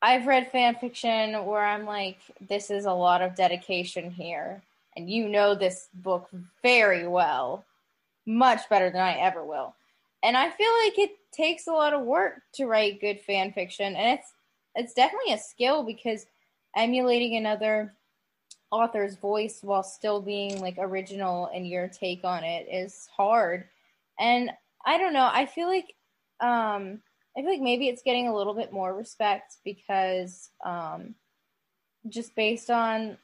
[0.00, 4.62] I've read fan fiction where I'm like, this is a lot of dedication here,
[4.96, 6.30] and you know this book
[6.62, 7.64] very well,
[8.24, 9.74] much better than I ever will.
[10.22, 13.94] And I feel like it takes a lot of work to write good fan fiction,
[13.96, 14.32] and it's
[14.74, 16.26] it's definitely a skill because
[16.76, 17.94] emulating another
[18.70, 23.64] author's voice while still being like original in your take on it is hard.
[24.18, 24.50] And
[24.84, 25.94] I don't know, I feel like
[26.40, 27.00] um
[27.36, 31.14] I feel like maybe it's getting a little bit more respect because um
[32.08, 33.16] just based on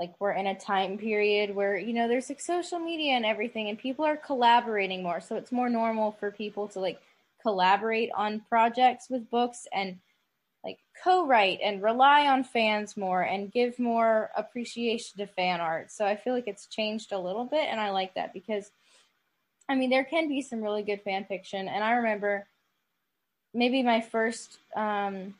[0.00, 3.68] like we're in a time period where you know there's like social media and everything
[3.68, 7.00] and people are collaborating more so it's more normal for people to like
[7.44, 9.98] collaborate on projects with books and
[10.64, 15.92] like co-write and rely on fans more and give more appreciation to fan art.
[15.92, 18.70] So i feel like it's changed a little bit and i like that because
[19.68, 21.68] i mean there can be some really good fan fiction.
[21.68, 22.46] And i remember
[23.52, 25.34] maybe my first um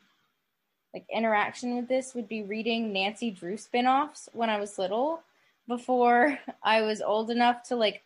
[0.95, 5.21] like interaction with this would be reading Nancy Drew spin-offs when I was little
[5.67, 8.01] before I was old enough to like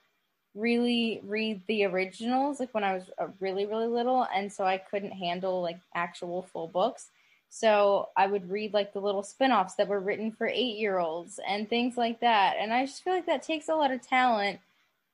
[0.60, 4.78] really read the originals like when I was uh, really really little and so I
[4.78, 7.10] couldn't handle like actual full books.
[7.50, 11.98] So I would read like the little spin-offs that were written for 8-year-olds and things
[11.98, 12.58] like that.
[12.60, 14.60] And I just feel like that takes a lot of talent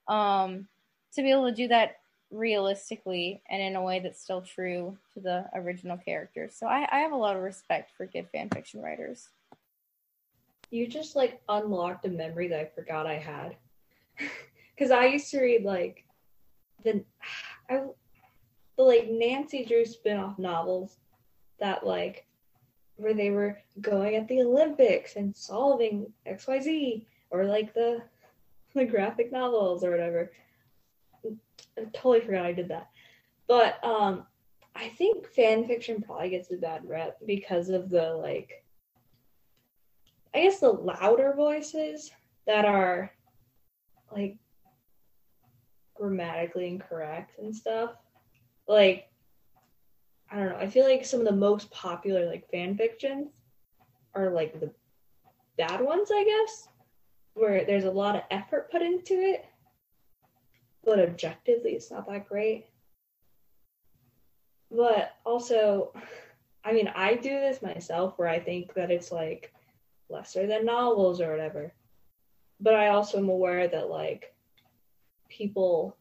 [0.08, 0.67] um
[1.13, 1.97] to be able to do that
[2.31, 6.53] realistically and in a way that's still true to the original characters.
[6.55, 9.29] So I, I have a lot of respect for good fan fiction writers.
[10.71, 13.55] You just like unlocked a memory that I forgot I had.
[14.76, 16.04] Because I used to read like
[16.84, 17.04] the,
[17.70, 17.82] I,
[18.78, 20.98] the like Nancy Drew spin-off novels
[21.60, 22.26] that like
[22.98, 28.02] where they were going at the Olympics and solving XYZ or like the
[28.74, 30.32] the graphic novels or whatever.
[31.78, 32.90] I totally forgot I did that.
[33.48, 34.26] But um
[34.76, 38.64] I think fan fiction probably gets a bad rep because of the like
[40.34, 42.12] I guess the louder voices
[42.46, 43.12] that are
[44.14, 44.38] like
[45.95, 47.91] grammatically incorrect and stuff.
[48.67, 49.10] Like
[50.31, 50.58] I don't know.
[50.58, 53.31] I feel like some of the most popular like fan fictions
[54.13, 54.71] are like the
[55.58, 56.67] bad ones, I guess,
[57.34, 59.45] where there's a lot of effort put into it
[60.86, 62.67] but objectively it's not that great.
[64.71, 65.93] But also,
[66.63, 69.51] I mean, I do this myself where I think that it's like
[70.10, 71.73] lesser than novels or whatever.
[72.60, 74.34] But I also am aware that like
[75.30, 75.98] people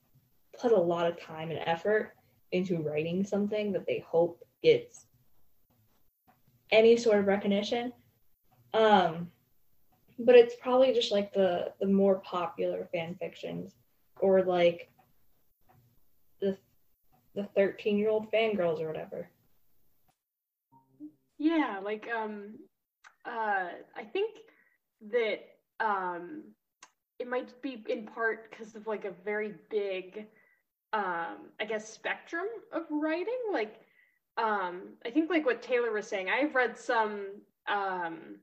[0.61, 2.13] put a lot of time and effort
[2.53, 5.07] into writing something that they hope gets
[6.71, 7.93] any sort of recognition.
[8.73, 9.31] Um,
[10.19, 13.75] but it's probably just like the the more popular fan fictions
[14.21, 14.91] or like
[16.41, 16.57] the
[17.35, 19.29] the 13 year old fangirls or whatever
[21.39, 22.55] yeah like um
[23.27, 24.37] uh i think
[25.11, 25.41] that
[25.81, 26.45] um
[27.19, 30.27] it might be in part because of like a very big
[30.93, 33.81] um i guess spectrum of writing like
[34.37, 37.27] um i think like what taylor was saying i've read some
[37.69, 38.37] um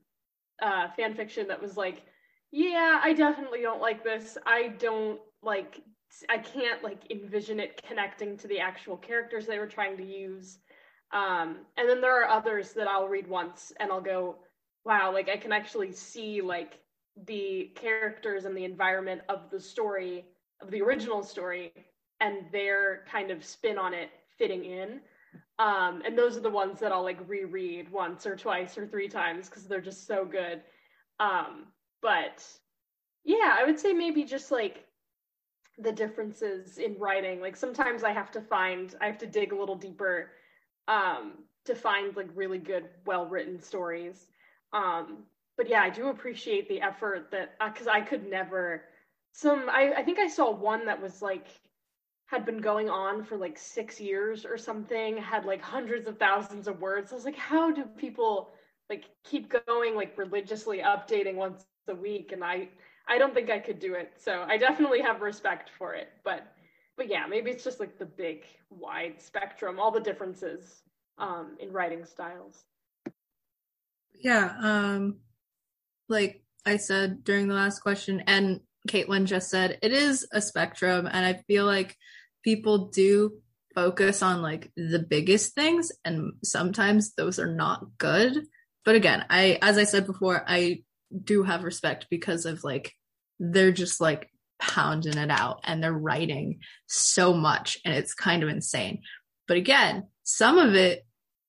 [0.62, 2.02] uh fan fiction that was like
[2.50, 5.82] yeah i definitely don't like this i don't like
[6.28, 10.58] I can't like envision it connecting to the actual characters they were trying to use.
[11.12, 14.36] Um, and then there are others that I'll read once and I'll go,
[14.84, 16.81] wow, like I can actually see like
[17.16, 20.24] the characters and the environment of the story
[20.60, 21.72] of the original story
[22.20, 25.00] and their kind of spin on it fitting in.
[25.58, 29.08] Um, and those are the ones that I'll like reread once or twice or three
[29.08, 30.62] times because they're just so good.
[31.20, 31.66] Um,
[32.00, 32.46] but
[33.24, 34.86] Yeah, I would say maybe just like
[35.78, 37.40] the differences in writing.
[37.40, 40.30] Like sometimes I have to find, I have to dig a little deeper
[40.88, 44.28] um, to find like really good, well written stories.
[44.72, 45.24] Um,
[45.62, 48.82] but yeah, I do appreciate the effort that because uh, I could never.
[49.30, 51.46] Some I, I think I saw one that was like
[52.26, 56.66] had been going on for like six years or something, had like hundreds of thousands
[56.66, 57.12] of words.
[57.12, 58.50] I was like, how do people
[58.90, 62.32] like keep going like religiously updating once a week?
[62.32, 62.68] And I
[63.06, 64.14] I don't think I could do it.
[64.18, 66.08] So I definitely have respect for it.
[66.24, 66.52] But
[66.96, 70.82] but yeah, maybe it's just like the big wide spectrum, all the differences
[71.18, 72.64] um, in writing styles.
[74.18, 75.18] Yeah, um,
[76.08, 81.08] like I said during the last question, and Caitlin just said, it is a spectrum,
[81.10, 81.96] and I feel like
[82.42, 83.38] people do
[83.74, 88.46] focus on like the biggest things, and sometimes those are not good.
[88.84, 90.82] But again, I, as I said before, I
[91.24, 92.92] do have respect because of like
[93.38, 98.48] they're just like pounding it out and they're writing so much and it's kind of
[98.48, 99.02] insane.
[99.48, 101.04] But again, some of it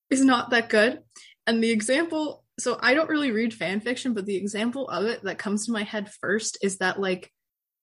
[0.10, 1.00] is not that good.
[1.46, 5.24] And the example, so I don't really read fan fiction, but the example of it
[5.24, 7.32] that comes to my head first is that like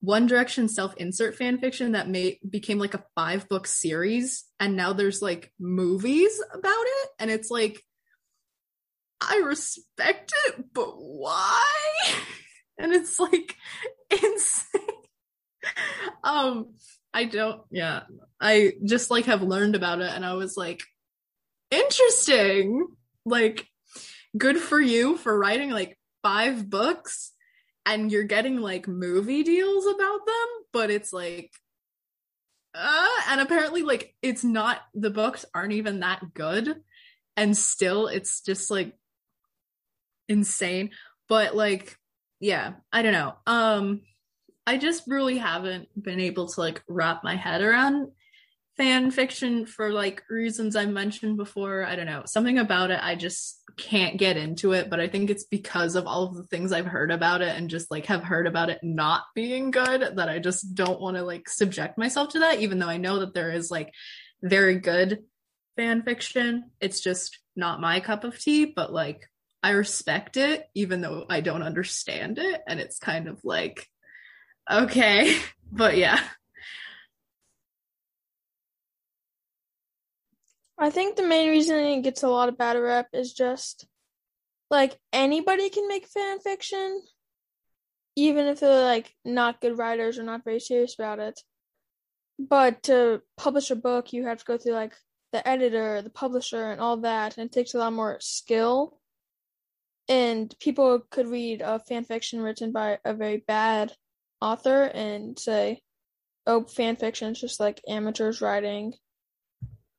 [0.01, 4.93] One Direction self-insert fan fiction that made became like a five book series and now
[4.93, 7.83] there's like movies about it and it's like
[9.21, 11.65] I respect it, but why?
[12.83, 13.57] And it's like
[14.11, 14.81] insane.
[16.25, 16.73] um,
[17.13, 18.05] I don't, yeah.
[18.41, 20.81] I just like have learned about it and I was like,
[21.71, 22.87] interesting.
[23.27, 23.67] Like,
[24.37, 27.33] good for you for writing like five books
[27.87, 31.51] and you're getting like movie deals about them, but it's like,
[32.75, 36.77] uh, and apparently like it's not, the books aren't even that good.
[37.37, 38.95] And still it's just like
[40.29, 40.91] insane.
[41.29, 41.97] But like,
[42.39, 43.35] yeah, I don't know.
[43.47, 44.03] Um,
[44.67, 48.13] I just really haven't been able to like wrap my head around
[48.81, 51.85] fan fiction for like reasons I mentioned before.
[51.85, 52.23] I don't know.
[52.25, 56.07] Something about it I just can't get into it, but I think it's because of
[56.07, 58.79] all of the things I've heard about it and just like have heard about it
[58.83, 62.79] not being good that I just don't want to like subject myself to that even
[62.79, 63.93] though I know that there is like
[64.43, 65.25] very good
[65.77, 66.71] fan fiction.
[66.81, 69.29] It's just not my cup of tea, but like
[69.63, 73.87] I respect it even though I don't understand it and it's kind of like
[74.71, 75.37] okay,
[75.71, 76.19] but yeah.
[80.81, 83.87] I think the main reason it gets a lot of bad rep is just
[84.71, 87.03] like anybody can make fan fiction,
[88.17, 91.39] even if they're like not good writers or not very serious about it.
[92.39, 94.95] But to publish a book, you have to go through like
[95.33, 99.01] the editor, the publisher, and all that, and it takes a lot more skill
[100.11, 103.95] and people could read a fan fiction written by a very bad
[104.41, 105.81] author and say,
[106.47, 108.95] "Oh, fan fiction is just like amateurs writing,"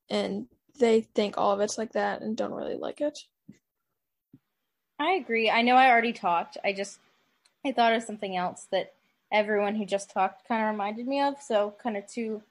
[0.09, 0.47] and
[0.79, 3.25] they think all of it's like that and don't really like it.
[4.99, 5.49] I agree.
[5.49, 6.57] I know I already talked.
[6.63, 6.99] I just
[7.65, 8.93] I thought of something else that
[9.31, 11.41] everyone who just talked kind of reminded me of.
[11.41, 12.43] So kind of two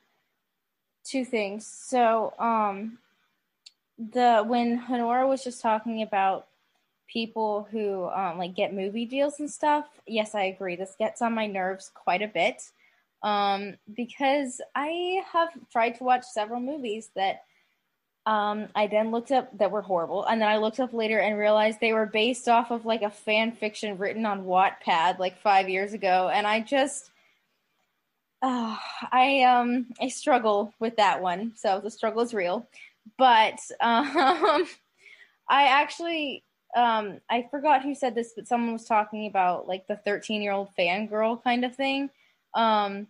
[1.05, 1.67] two things.
[1.67, 2.99] So um
[3.99, 6.47] the when Honora was just talking about
[7.07, 10.77] people who um, like get movie deals and stuff, yes, I agree.
[10.77, 12.63] This gets on my nerves quite a bit
[13.23, 17.43] um, because I have tried to watch several movies that
[18.27, 21.39] um, I then looked up that were horrible, and then I looked up later and
[21.39, 25.69] realized they were based off of like a fan fiction written on Wattpad like five
[25.69, 27.11] years ago, and I just.
[28.43, 28.77] Uh,
[29.13, 32.67] I um I struggle with that one, so the struggle is real.
[33.19, 34.67] But um,
[35.49, 36.45] I actually
[36.77, 40.53] um I forgot who said this, but someone was talking about like the 13 year
[40.53, 42.11] old fangirl kind of thing.
[42.55, 43.09] Um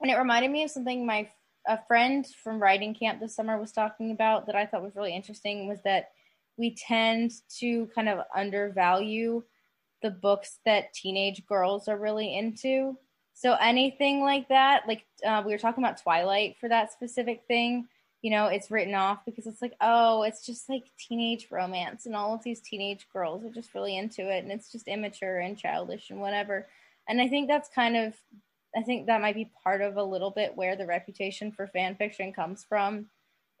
[0.00, 1.28] and it reminded me of something my
[1.66, 5.14] a friend from writing camp this summer was talking about that I thought was really
[5.14, 6.10] interesting was that
[6.56, 9.42] we tend to kind of undervalue
[10.02, 12.96] the books that teenage girls are really into.
[13.32, 17.88] So anything like that, like uh, we were talking about Twilight for that specific thing
[18.24, 22.16] you know, it's written off because it's like, oh, it's just like teenage romance, and
[22.16, 25.58] all of these teenage girls are just really into it, and it's just immature and
[25.58, 26.66] childish and whatever.
[27.06, 28.14] And I think that's kind of,
[28.76, 31.96] I think that might be part of a little bit where the reputation for fan
[31.96, 33.06] fiction comes from,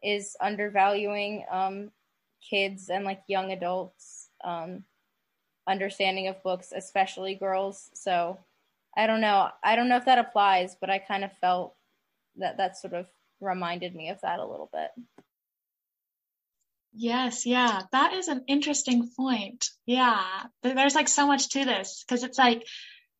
[0.02, 1.90] is undervaluing um,
[2.48, 4.84] kids and like young adults' um,
[5.66, 7.90] understanding of books, especially girls.
[7.94, 8.38] So
[8.96, 9.48] I don't know.
[9.62, 11.74] I don't know if that applies, but I kind of felt
[12.36, 13.06] that that sort of
[13.40, 14.90] reminded me of that a little bit.
[16.96, 19.68] Yes, yeah, that is an interesting point.
[19.84, 20.22] Yeah,
[20.62, 22.64] there's like so much to this because it's like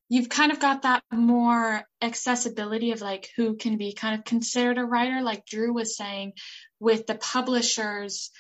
[0.09, 4.79] you've kind of got that more accessibility of like who can be kind of considered
[4.79, 6.33] a writer like drew was saying
[6.81, 8.31] with the publishers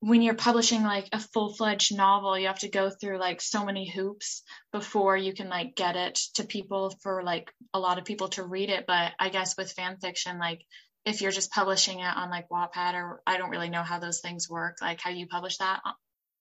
[0.00, 3.88] when you're publishing like a full-fledged novel you have to go through like so many
[3.88, 4.42] hoops
[4.72, 8.44] before you can like get it to people for like a lot of people to
[8.44, 8.84] read it.
[8.86, 10.62] But i guess with fan fiction like
[11.04, 14.20] if you're just publishing it on like wattpad or i don't really know how those
[14.20, 15.80] things work like how you publish that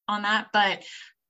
[0.07, 0.47] on that.
[0.53, 0.84] But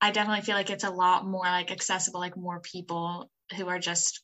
[0.06, 3.80] i definitely feel like it's a lot more like accessible like more people who are
[3.80, 4.22] just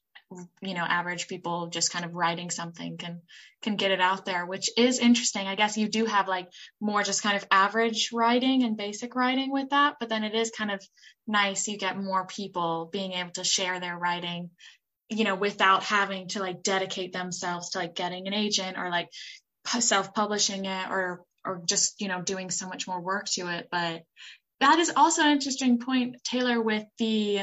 [0.62, 3.22] you know average people just kind of writing something can
[3.62, 5.46] can get it out there which is interesting.
[5.46, 6.48] I guess you do have like
[6.80, 10.52] more just kind of average writing and basic writing with that but then it is
[10.52, 10.82] kind of
[11.28, 14.52] nice you get more people being able to share their writing
[15.10, 19.10] you know without having to like dedicate themselves to like getting an agent or like
[19.66, 23.68] self-publishing it or or just you know doing so much more work to it.
[23.72, 24.04] But
[24.62, 27.42] that is also an interesting point taylor with the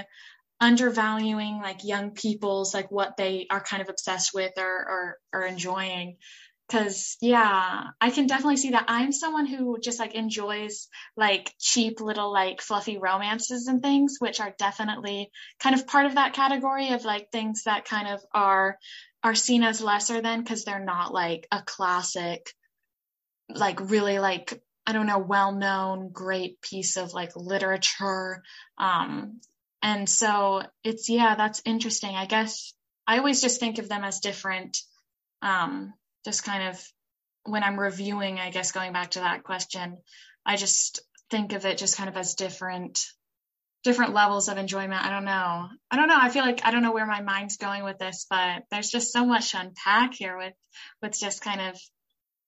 [0.60, 5.42] undervaluing like young people's like what they are kind of obsessed with or or, or
[5.46, 6.16] enjoying.
[6.68, 8.84] Because yeah i can definitely see that.
[8.88, 14.38] I'm someone who just like enjoys like cheap little like fluffy romances and things which
[14.40, 18.78] are definitely kind of part of that category of like things that kind of are
[19.24, 22.52] are seen as lesser than because they're not like a classic
[23.48, 28.42] like really like i don't know well known great piece of like literature
[28.78, 29.38] um
[29.82, 32.14] and so it's, yeah, that's interesting.
[32.14, 32.72] I guess
[33.06, 34.78] I always just think of them as different,
[35.40, 36.84] um, just kind of
[37.44, 39.98] when I'm reviewing, I guess going back to that question,
[40.44, 43.04] I just think of it just kind of as different
[43.84, 45.04] different levels of enjoyment.
[45.04, 45.68] I don't know.
[45.90, 46.18] I don't know.
[46.20, 49.12] I feel like I don't know where my mind's going with this, but there's just
[49.12, 50.54] so much to unpack here with
[51.00, 51.80] with just kind of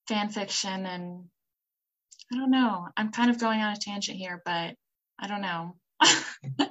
[0.08, 1.24] fan fiction and
[2.32, 2.88] I don't know.
[2.96, 4.74] I'm kind of going on a tangent here, but
[5.18, 5.76] I don't know.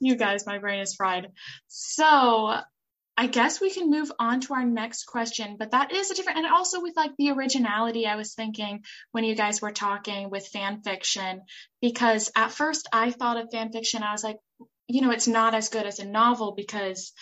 [0.00, 1.28] you guys, my brain is fried.
[1.68, 2.56] So
[3.16, 6.38] I guess we can move on to our next question, but that is a different,
[6.38, 10.48] and also with like the originality, I was thinking when you guys were talking with
[10.48, 11.42] fan fiction,
[11.80, 14.38] because at first I thought of fan fiction, I was like,
[14.88, 17.12] you know, it's not as good as a novel because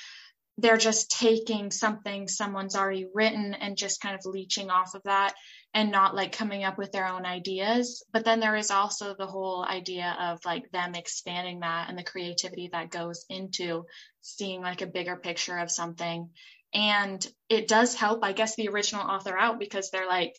[0.59, 5.35] they're just taking something someone's already written and just kind of leeching off of that
[5.75, 8.05] and not like coming up with their own ideas.
[8.13, 12.05] But then there is also the whole idea of like them expanding that and the
[12.05, 13.87] creativity that goes into
[14.21, 16.29] seeing like a bigger picture of something.
[16.75, 20.39] And it does help, I guess, the original author out because they're like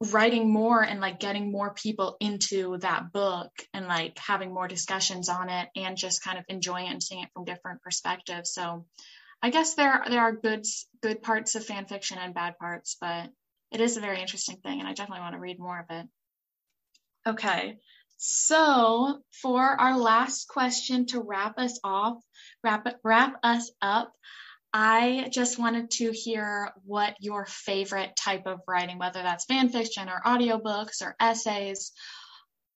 [0.00, 5.28] writing more and like getting more people into that book and like having more discussions
[5.28, 8.52] on it and just kind of enjoying it and seeing it from different perspectives.
[8.52, 8.84] So
[9.42, 10.64] I guess there there are good
[11.02, 13.30] good parts of fan fiction and bad parts, but
[13.70, 16.06] it is a very interesting thing, and I definitely want to read more of it.
[17.26, 17.78] Okay,
[18.16, 22.22] so for our last question to wrap us off,
[22.62, 24.12] wrap wrap us up,
[24.72, 30.08] I just wanted to hear what your favorite type of writing, whether that's fan fiction
[30.08, 31.92] or audiobooks or essays,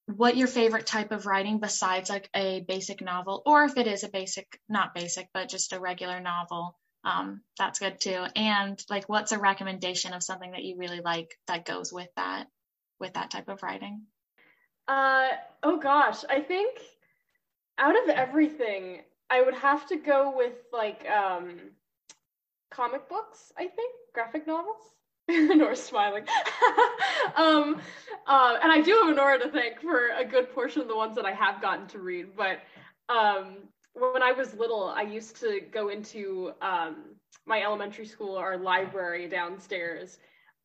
[0.07, 4.05] what your favorite type of writing besides like a basic novel, or if it is
[4.05, 8.24] a basic, not basic, but just a regular novel, um, that's good too.
[8.36, 12.47] And like, what's a recommendation of something that you really like that goes with that,
[12.99, 14.03] with that type of writing?
[14.88, 15.28] Uh,
[15.62, 16.78] oh gosh, I think
[17.78, 21.59] out of everything, I would have to go with like um,
[22.71, 23.53] comic books.
[23.59, 24.83] I think graphic novels.
[25.29, 26.25] Nora's smiling.
[27.37, 27.81] um,
[28.27, 31.14] uh, and I do have Nora to thank for a good portion of the ones
[31.16, 32.37] that I have gotten to read.
[32.37, 32.61] But
[33.09, 33.59] um,
[33.93, 37.16] when I was little, I used to go into um,
[37.47, 40.18] my elementary school, our library downstairs,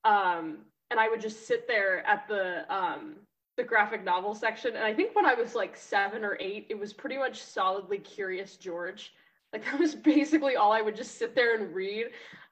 [0.03, 0.59] um,
[0.91, 3.15] and I would just sit there at the um,
[3.57, 4.75] the graphic novel section.
[4.75, 7.97] And I think when I was like seven or eight, it was pretty much solidly
[7.99, 9.13] Curious George.
[9.55, 12.07] Like that was basically all I would just sit there and read,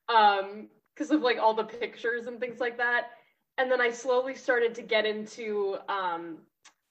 [0.08, 3.08] because um, of like all the pictures and things like that.
[3.58, 6.38] And then I slowly started to get into um,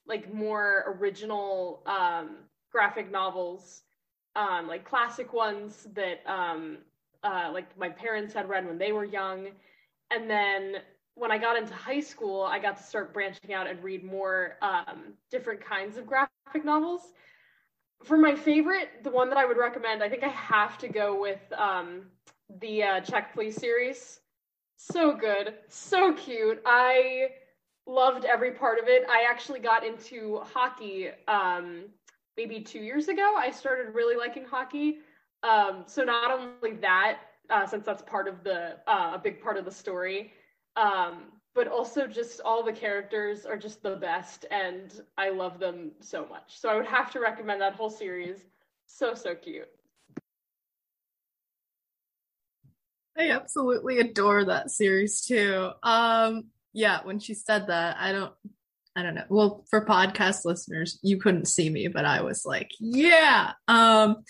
[0.07, 2.37] like more original um,
[2.71, 3.83] graphic novels,
[4.37, 6.79] um, like classic ones that um,
[7.25, 9.49] uh, like my parents had read when they were young.
[10.11, 10.77] And then
[11.15, 14.57] when I got into high school, I got to start branching out and read more
[14.61, 17.15] um, different kinds of graphic novels.
[18.05, 21.21] For my favorite, the one that I would recommend, I think I have to go
[21.21, 22.07] with um,
[22.61, 24.21] the uh, Check Please series.
[24.77, 26.61] So good, so cute.
[26.67, 27.31] I
[27.87, 29.05] loved every part of it.
[29.09, 31.85] I actually got into hockey um,
[32.37, 34.99] maybe two years ago, I started really liking hockey.
[35.43, 37.19] Um, so not only that,
[37.51, 40.33] uh, since that's part of the uh, a big part of the story,
[40.77, 45.93] um, but also just all the characters are just the best, and I love them
[46.01, 46.59] so much.
[46.59, 48.39] So I would have to recommend that whole series.
[48.87, 49.69] So so cute.
[53.19, 55.71] I absolutely adore that series too.
[55.83, 58.33] Um, yeah, when she said that, I don't,
[58.97, 59.25] I don't know.
[59.29, 63.53] Well, for podcast listeners, you couldn't see me, but I was like, yeah.
[63.69, 64.25] Um,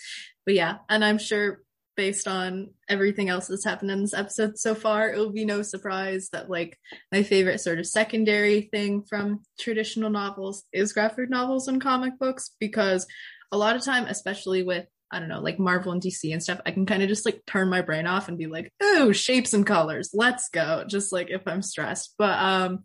[0.45, 1.61] but yeah, and I'm sure
[1.95, 5.61] based on everything else that's happened in this episode so far, it will be no
[5.61, 6.77] surprise that like
[7.11, 12.51] my favorite sort of secondary thing from traditional novels is graphic novels and comic books
[12.59, 13.07] because
[13.51, 16.59] a lot of time, especially with I don't know, like Marvel and DC and stuff,
[16.65, 19.53] I can kind of just like turn my brain off and be like, oh, shapes
[19.53, 20.85] and colors, let's go.
[20.87, 22.15] Just like if I'm stressed.
[22.17, 22.83] But um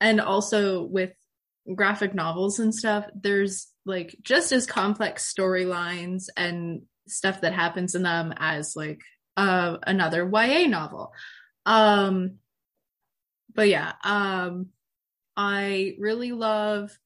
[0.00, 1.10] and also with
[1.74, 8.02] graphic novels and stuff, there's like just as complex storylines and stuff that happens in
[8.02, 9.00] them as like
[9.36, 11.12] uh another YA novel.
[11.66, 12.36] Um
[13.54, 14.68] but yeah, um
[15.36, 16.96] I really love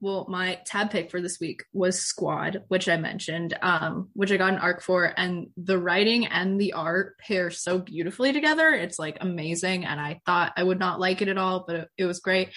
[0.00, 4.38] well, my tab pick for this week was Squad, which I mentioned, um, which I
[4.38, 8.70] got an arc for, and the writing and the art pair so beautifully together.
[8.70, 11.88] It's like amazing, and I thought I would not like it at all, but it,
[11.98, 12.48] it was great.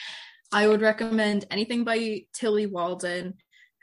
[0.53, 3.33] I would recommend anything by Tillie Walden,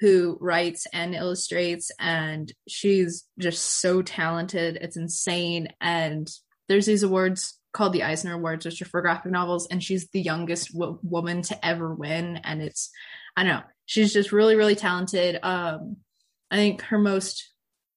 [0.00, 4.78] who writes and illustrates, and she's just so talented.
[4.80, 6.28] It's insane, and
[6.68, 10.20] there's these awards called the Eisner Awards, which are for graphic novels, and she's the
[10.20, 12.90] youngest w- woman to ever win, and it's
[13.36, 13.62] I don't know.
[13.86, 15.38] She's just really, really talented.
[15.42, 15.96] Um,
[16.50, 17.50] I think her most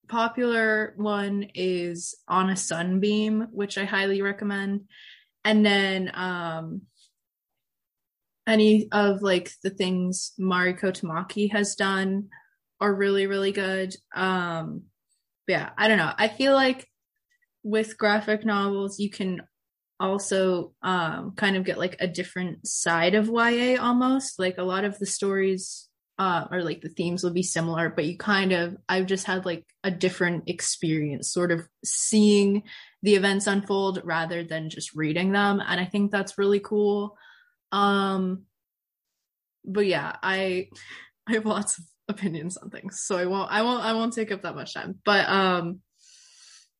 [0.08, 4.82] popular one is On a Sunbeam, which I highly recommend.
[5.46, 6.84] And then um,
[8.48, 12.30] any of like the things Mariko Tamaki has done
[12.80, 13.96] are really, really good.
[14.14, 14.84] Um,
[15.48, 16.12] yeah, I don't know.
[16.18, 16.88] I feel like
[17.64, 19.42] with graphic novels, you can
[20.00, 24.40] also um, kind of get like a different side of YA almost.
[24.40, 25.88] Like a lot of the stories
[26.20, 29.46] uh, or like the themes will be similar, but you kind of, I've just had
[29.46, 32.64] like a different experience sort of seeing
[33.02, 35.62] the events unfold rather than just reading them.
[35.66, 37.18] And I think that's really cool.
[37.74, 38.44] Um,
[39.66, 40.70] but yeah, I,
[41.28, 44.32] I have lots of opinions on things, so I won't, I won't, I won't take
[44.32, 45.80] up that much time, but, um,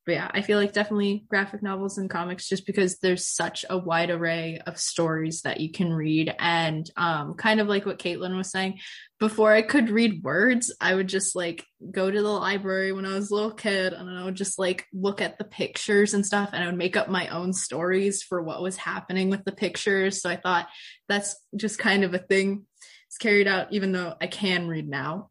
[0.06, 3.78] but yeah, I feel like definitely graphic novels and comics just because there's such a
[3.78, 6.34] wide array of stories that you can read.
[6.38, 8.80] And um, kind of like what Caitlin was saying,
[9.18, 13.14] before I could read words, I would just like go to the library when I
[13.14, 16.50] was a little kid and I would just like look at the pictures and stuff
[16.52, 20.20] and I would make up my own stories for what was happening with the pictures.
[20.20, 20.68] So I thought
[21.08, 22.66] that's just kind of a thing.
[23.08, 25.30] It's carried out even though I can read now,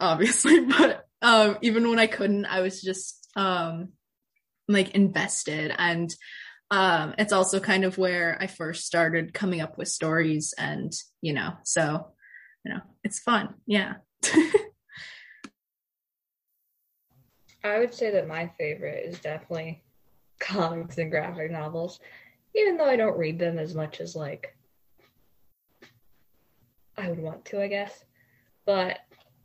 [0.00, 3.90] obviously, but um, even when I couldn't, I was just um
[4.72, 5.74] like invested.
[5.76, 6.14] And
[6.70, 11.32] um it's also kind of where I first started coming up with stories and you
[11.32, 12.12] know so
[12.64, 13.54] you know it's fun.
[13.66, 13.94] Yeah.
[17.62, 19.82] I would say that my favorite is definitely
[20.38, 22.00] comics and graphic novels
[22.54, 24.56] even though I don't read them as much as like
[26.96, 28.04] I would want to I guess.
[28.64, 28.98] But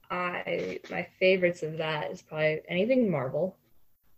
[0.10, 3.58] I my favorites of that is probably anything Marvel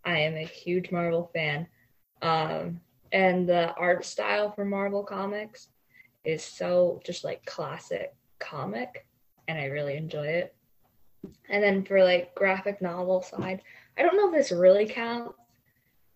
[0.08, 1.68] I am a huge Marvel fan.
[2.22, 2.80] Um,
[3.12, 5.68] and the art style for Marvel comics
[6.24, 9.06] is so just like classic comic,
[9.50, 10.56] and I really enjoy it.
[11.50, 13.62] And then for like graphic novel side,
[13.98, 15.34] I don't know if this really counts,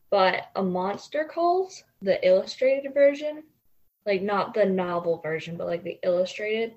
[0.10, 3.44] but a Monster Calls, the illustrated version,
[4.06, 6.76] like not the novel version, but like the illustrated,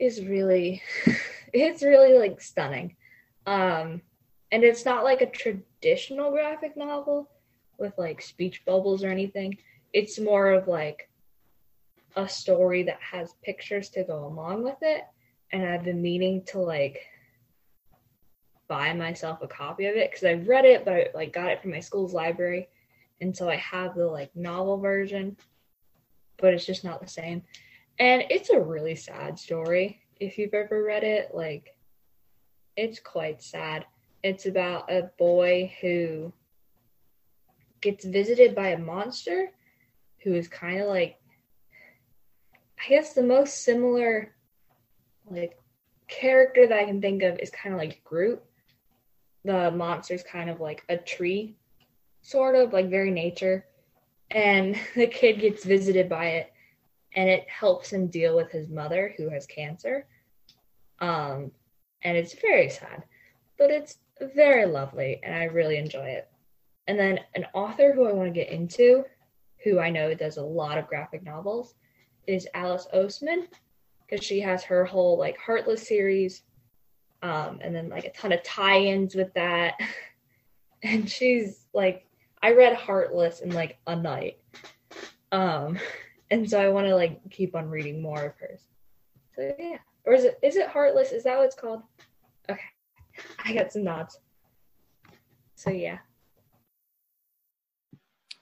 [0.00, 0.82] is really,
[1.52, 2.96] it's really like stunning.
[3.46, 4.02] Um,
[4.52, 7.30] and it's not like a traditional graphic novel
[7.78, 9.56] with like speech bubbles or anything.
[9.94, 11.08] It's more of like
[12.16, 15.04] a story that has pictures to go along with it.
[15.52, 17.00] And I've been meaning to like
[18.68, 21.62] buy myself a copy of it because I've read it, but I like got it
[21.62, 22.68] from my school's library.
[23.22, 25.36] And so I have the like novel version,
[26.38, 27.42] but it's just not the same.
[27.98, 30.02] And it's a really sad story.
[30.20, 31.74] If you've ever read it, like
[32.76, 33.86] it's quite sad.
[34.22, 36.32] It's about a boy who
[37.80, 39.50] gets visited by a monster
[40.22, 41.18] who is kind of like
[42.84, 44.34] I guess the most similar
[45.30, 45.58] like
[46.08, 48.42] character that I can think of is kind of like Groot.
[49.44, 51.56] The monster's kind of like a tree,
[52.22, 53.66] sort of like very nature.
[54.30, 56.52] And the kid gets visited by it
[57.14, 60.06] and it helps him deal with his mother who has cancer.
[61.00, 61.52] Um,
[62.02, 63.04] and it's very sad,
[63.58, 63.98] but it's
[64.34, 66.28] very lovely and I really enjoy it.
[66.86, 69.04] And then an author who I want to get into,
[69.64, 71.74] who I know does a lot of graphic novels,
[72.26, 73.46] is Alice Oseman
[74.08, 76.42] because she has her whole like Heartless series
[77.22, 79.74] um, and then like a ton of tie-ins with that.
[80.82, 82.06] and she's like,
[82.42, 84.38] I read Heartless in like a night,
[85.30, 85.78] um,
[86.30, 88.62] and so I want to like keep on reading more of hers.
[89.36, 91.12] So yeah, or is it is it Heartless?
[91.12, 91.82] Is that what it's called?
[92.50, 92.60] Okay,
[93.44, 94.18] I got some nods.
[95.54, 95.98] So yeah.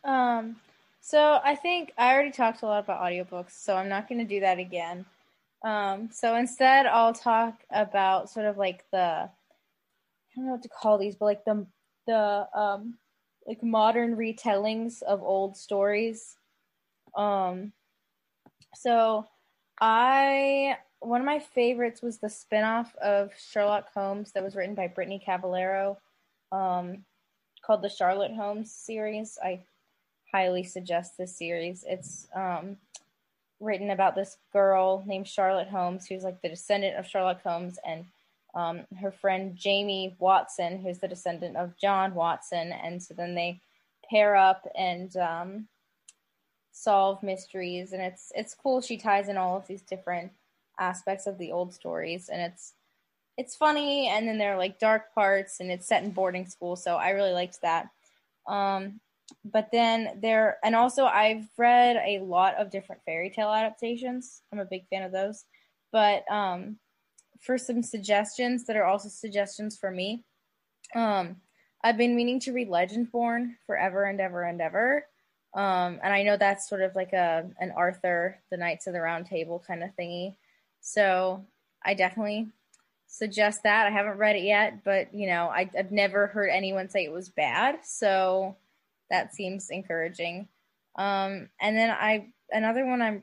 [0.04, 0.56] Um,
[1.00, 4.24] so I think I already talked a lot about audiobooks, so I'm not going to
[4.24, 5.04] do that again.
[5.62, 9.30] Um, so instead, I'll talk about sort of like the I
[10.36, 11.66] don't know what to call these, but like the
[12.06, 12.94] the um
[13.46, 16.36] like modern retellings of old stories.
[17.16, 17.72] Um,
[18.74, 19.26] so
[19.80, 24.86] I one of my favorites was the spinoff of Sherlock Holmes that was written by
[24.86, 25.96] Brittany Cavallaro,
[26.52, 27.04] um,
[27.62, 29.38] called the Charlotte Holmes series.
[29.42, 29.60] I
[30.30, 31.84] highly suggest this series.
[31.88, 32.76] It's um,
[33.60, 38.04] written about this girl named Charlotte Holmes, who's like the descendant of Sherlock Holmes, and
[38.54, 42.72] um, her friend Jamie Watson, who's the descendant of John Watson.
[42.72, 43.60] And so then they
[44.08, 45.68] pair up and um,
[46.72, 48.80] solve mysteries, and it's it's cool.
[48.80, 50.32] She ties in all of these different
[50.80, 52.74] aspects of the old stories, and it's
[53.36, 54.08] it's funny.
[54.08, 57.10] And then there are like dark parts, and it's set in boarding school, so I
[57.10, 57.88] really liked that.
[58.48, 59.00] Um,
[59.44, 64.42] but then there and also I've read a lot of different fairy tale adaptations.
[64.52, 65.44] I'm a big fan of those.
[65.92, 66.78] But um
[67.40, 70.24] for some suggestions that are also suggestions for me,
[70.94, 71.36] um
[71.82, 75.06] I've been meaning to read Legendborn forever and ever and ever.
[75.54, 79.00] Um and I know that's sort of like a an Arthur, the Knights of the
[79.00, 80.36] Round Table kind of thingy.
[80.92, 81.44] So
[81.84, 82.48] I definitely
[83.06, 83.86] suggest that.
[83.86, 87.12] I haven't read it yet, but you know, I, have never heard anyone say it
[87.12, 87.78] was bad.
[87.84, 88.56] So
[89.08, 90.48] that seems encouraging.
[90.96, 93.22] Um, and then I another one I'm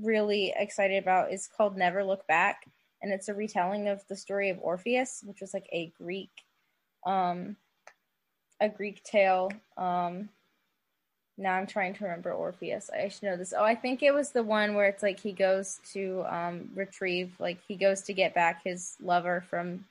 [0.00, 2.64] really excited about is called Never Look Back,
[3.02, 6.30] and it's a retelling of the story of Orpheus, which was like a Greek,
[7.04, 7.56] um,
[8.60, 9.50] a Greek tale.
[9.76, 10.28] Um,
[11.40, 12.90] now I'm trying to remember Orpheus.
[12.90, 13.54] I should know this.
[13.56, 17.32] Oh, I think it was the one where it's like he goes to um, retrieve,
[17.38, 19.86] like he goes to get back his lover from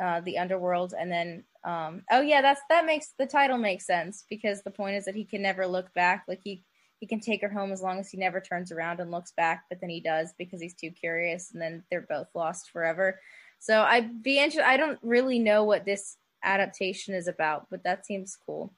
[0.00, 4.24] uh, the underworld, and then um, oh yeah, that's that makes the title makes sense
[4.30, 6.24] because the point is that he can never look back.
[6.28, 6.62] Like he
[7.00, 9.64] he can take her home as long as he never turns around and looks back,
[9.68, 13.20] but then he does because he's too curious, and then they're both lost forever.
[13.58, 14.68] So I'd be interested.
[14.68, 18.72] I don't really know what this adaptation is about, but that seems cool.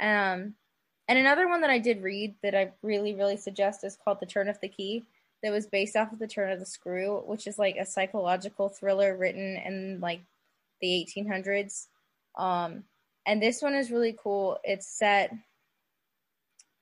[0.00, 0.54] Um,
[1.08, 4.26] and another one that I did read that I really really suggest is called The
[4.26, 5.04] Turn of the Key.
[5.42, 8.68] That was based off of The Turn of the Screw, which is like a psychological
[8.68, 10.20] thriller written in like
[10.80, 11.86] the 1800s
[12.36, 12.84] um,
[13.26, 14.58] and this one is really cool.
[14.64, 15.34] It's set,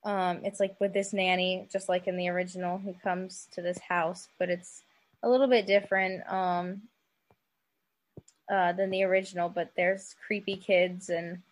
[0.04, 3.78] um, it's like with this nanny, just like in the original, who comes to this
[3.78, 4.82] house, but it's
[5.22, 6.82] a little bit different um,
[8.50, 9.48] uh, than the original.
[9.48, 11.42] But there's creepy kids and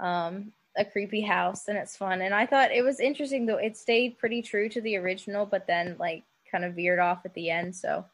[0.00, 2.20] um, a creepy house, and it's fun.
[2.20, 3.56] And I thought it was interesting though.
[3.56, 7.34] It stayed pretty true to the original, but then like kind of veered off at
[7.34, 7.74] the end.
[7.74, 8.04] So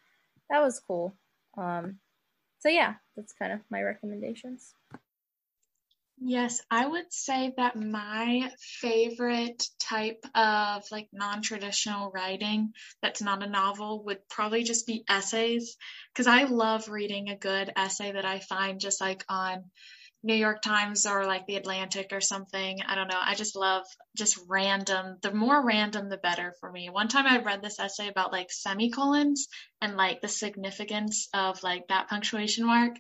[0.51, 1.15] that was cool.
[1.57, 1.99] Um,
[2.61, 4.75] so yeah, that's kind of my recommendations.
[6.25, 13.49] Yes, I would say that my favorite type of like non-traditional writing that's not a
[13.49, 15.77] novel would probably just be essays
[16.13, 19.65] because I love reading a good essay that I find just like on
[20.23, 22.81] New York Times or like the Atlantic or something.
[22.87, 23.21] I don't know.
[23.21, 23.85] I just love
[24.17, 25.19] just random.
[25.23, 26.91] The more random, the better for me.
[26.91, 29.49] One time I read this essay about like semicolons
[29.81, 32.95] and like the significance of like that punctuation mark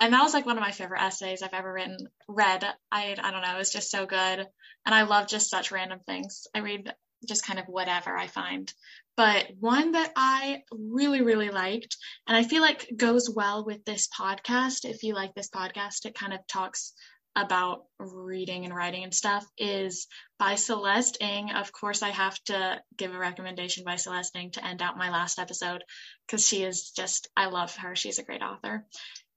[0.00, 1.96] and that was like one of my favorite essays I've ever written
[2.28, 2.64] read.
[2.92, 4.46] I I don't know, it was just so good.
[4.84, 6.46] And I love just such random things.
[6.54, 6.94] I read
[7.26, 8.72] just kind of whatever I find.
[9.16, 11.96] But one that I really, really liked,
[12.26, 14.84] and I feel like goes well with this podcast.
[14.84, 16.92] If you like this podcast, it kind of talks
[17.34, 20.06] about reading and writing and stuff is
[20.38, 21.50] by Celeste Ng.
[21.50, 25.10] Of course, I have to give a recommendation by Celeste Ng to end out my
[25.10, 25.84] last episode
[26.26, 27.94] because she is just, I love her.
[27.94, 28.86] She's a great author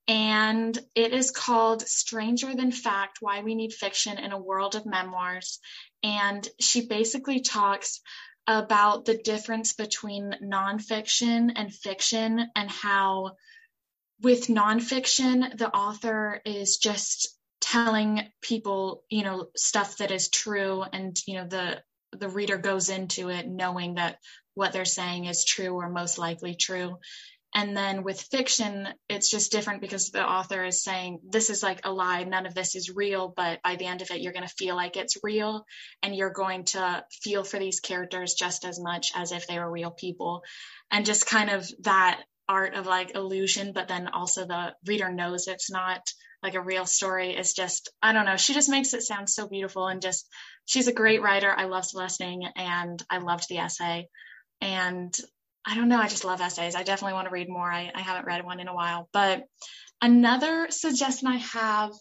[0.10, 4.88] and it is called Stranger Than Fact Why We Need Fiction in a World of
[4.88, 5.60] Memoirs.
[6.02, 8.02] And she basically talks
[8.50, 13.34] about the difference between nonfiction and fiction and how
[14.22, 21.16] with nonfiction, the author is just telling people, you know, stuff that is true and,
[21.28, 21.82] you know, the
[22.18, 24.18] the reader goes into it knowing that
[24.56, 26.98] what they're saying is true or most likely true.
[27.54, 31.82] And then with fiction, it's just different because the author is saying, this is like
[31.84, 34.48] a lie, none of this is real, but by the end of it, you're going
[34.48, 35.66] to feel like it's real
[36.04, 39.70] and you're going to feel for these characters just as much as if they were
[39.70, 40.44] real people.
[40.92, 45.48] And just kind of that art of like illusion, but then also the reader knows
[45.48, 46.02] it's not
[46.42, 48.38] like a real story is just I don't know.
[48.38, 50.28] She just makes it sound so beautiful and just
[50.66, 51.54] she's a great writer.
[51.56, 54.08] I love listening and I loved the essay.
[54.62, 55.14] And
[55.70, 56.74] I don't know, I just love essays.
[56.74, 57.72] I definitely want to read more.
[57.72, 59.08] I, I haven't read one in a while.
[59.14, 59.44] But
[60.02, 61.92] another suggestion I have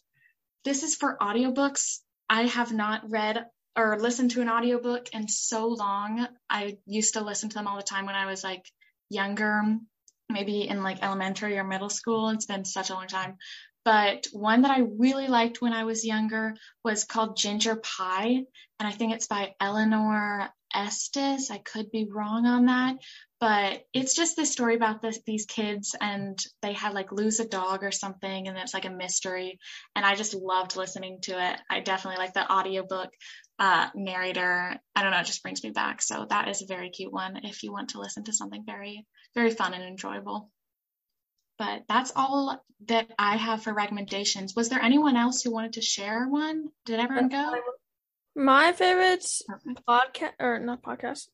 [0.65, 1.99] this is for audiobooks.
[2.31, 3.45] I have not read
[3.77, 6.27] or listened to an audiobook in so long.
[6.49, 8.65] I used to listen to them all the time when I was like
[9.11, 9.63] younger,
[10.31, 12.31] maybe in like elementary or middle school.
[12.31, 13.37] It's been such a long time.
[13.85, 16.55] But one that I really liked when I was younger
[16.85, 18.45] was called Ginger Pye.
[18.81, 21.51] And I think it's by Eleanor Estes.
[21.51, 22.97] I could be wrong on that,
[23.41, 27.47] but it's just this story about this, these kids and they had like lose a
[27.47, 29.59] dog or something and it's like a mystery.
[29.95, 31.61] And I just loved listening to it.
[31.71, 33.11] I definitely like the audiobook
[33.61, 34.77] uh, narrator.
[34.97, 36.03] I don't know, it just brings me back.
[36.03, 39.07] So that is a very cute one if you want to listen to something very,
[39.37, 40.51] very fun and enjoyable.
[41.59, 44.55] But that's all that I have for recommendations.
[44.55, 46.69] Was there anyone else who wanted to share one?
[46.87, 47.55] Did everyone go?
[48.35, 49.27] My favorite
[49.89, 51.27] podcast or not podcast,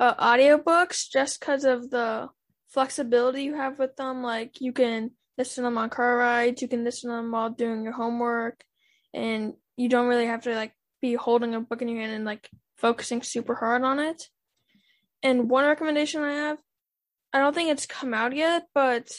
[0.00, 2.28] uh, audiobooks just because of the
[2.68, 4.22] flexibility you have with them.
[4.22, 7.50] Like you can listen to them on car rides, you can listen to them while
[7.50, 8.64] doing your homework,
[9.14, 12.24] and you don't really have to like be holding a book in your hand and
[12.24, 14.24] like focusing super hard on it.
[15.22, 16.58] And one recommendation I have,
[17.32, 19.10] I don't think it's come out yet, but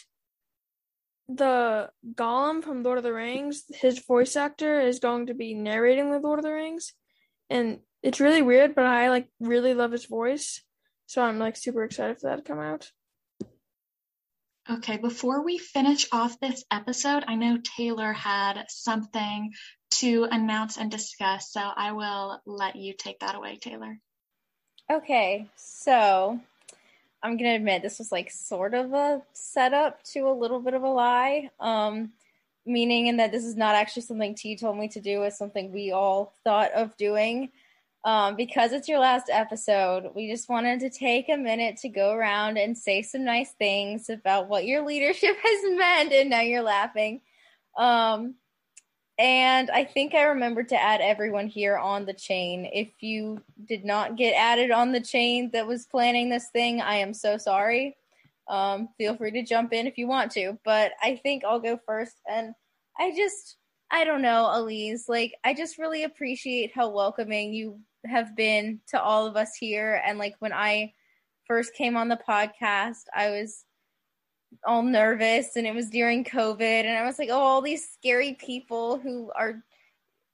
[1.27, 6.11] the Gollum from Lord of the Rings, his voice actor is going to be narrating
[6.11, 6.93] the Lord of the Rings,
[7.49, 10.63] and it's really weird, but I like really love his voice,
[11.09, 12.91] so I'm like super excited for that to come out.
[14.69, 19.51] Okay, before we finish off this episode, I know Taylor had something
[20.01, 23.97] to announce and discuss, so I will let you take that away, Taylor.
[24.91, 26.39] Okay, so
[27.23, 30.83] I'm gonna admit this was like sort of a setup to a little bit of
[30.83, 31.49] a lie.
[31.59, 32.11] Um,
[32.67, 35.71] meaning in that this is not actually something T told me to do, it's something
[35.71, 37.49] we all thought of doing.
[38.09, 42.11] Um, because it's your last episode, we just wanted to take a minute to go
[42.11, 46.63] around and say some nice things about what your leadership has meant, and now you're
[46.63, 47.21] laughing.
[47.77, 48.33] Um,
[49.19, 52.67] and I think I remembered to add everyone here on the chain.
[52.73, 56.95] If you did not get added on the chain that was planning this thing, I
[56.95, 57.95] am so sorry.
[58.47, 61.79] Um, feel free to jump in if you want to, but I think I'll go
[61.85, 62.19] first.
[62.27, 62.55] And
[62.97, 63.57] I just,
[63.91, 69.01] I don't know, Elise, like, I just really appreciate how welcoming you have been to
[69.01, 70.01] all of us here.
[70.05, 70.93] And like, when I
[71.45, 73.65] first came on the podcast, I was
[74.65, 76.61] all nervous and it was during COVID.
[76.61, 79.63] And I was like, oh, all these scary people who are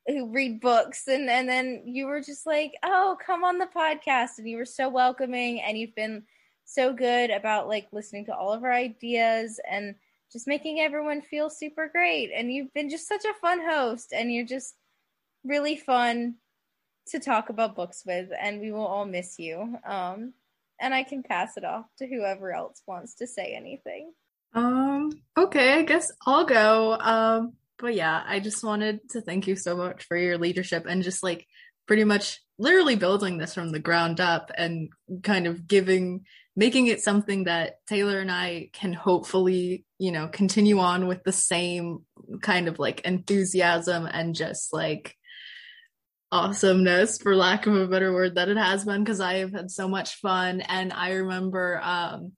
[0.08, 1.08] who read books.
[1.08, 4.38] And and then you were just like, oh, come on the podcast.
[4.38, 6.24] And you were so welcoming and you've been
[6.66, 9.96] so good about like listening to all of our ideas and
[10.32, 12.32] just making everyone feel super great.
[12.36, 14.76] And you've been just such a fun host and you're just
[15.44, 16.36] really fun
[17.08, 19.78] to talk about books with and we will all miss you.
[19.86, 20.34] Um
[20.80, 24.12] and I can pass it off to whoever else wants to say anything.
[24.54, 26.94] Um, okay, I guess I'll go.
[26.94, 31.04] Um, but yeah, I just wanted to thank you so much for your leadership and
[31.04, 31.46] just like
[31.88, 34.90] pretty much literally building this from the ground up and
[35.24, 36.26] kind of giving
[36.58, 41.34] making it something that Taylor and I can hopefully, you know, continue on with the
[41.34, 42.06] same
[42.42, 45.18] kind of like enthusiasm and just like
[46.36, 49.72] awesomeness for lack of a better word that it has been because I have had
[49.72, 50.60] so much fun.
[50.60, 52.34] And I remember um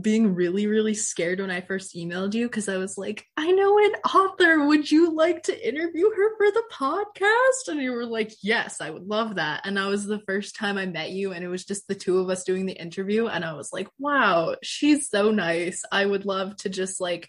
[0.00, 3.78] being really really scared when I first emailed you because I was like I know
[3.78, 4.66] an author.
[4.66, 7.70] Would you like to interview her for the podcast?
[7.70, 9.66] And you were like yes I would love that.
[9.66, 12.18] And that was the first time I met you and it was just the two
[12.18, 15.82] of us doing the interview and I was like wow she's so nice.
[15.92, 17.28] I would love to just like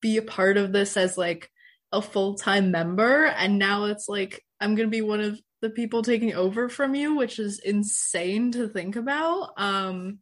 [0.00, 1.50] be a part of this as like
[1.92, 6.02] a full-time member and now it's like I'm going to be one of the people
[6.02, 9.50] taking over from you, which is insane to think about.
[9.56, 10.18] Um,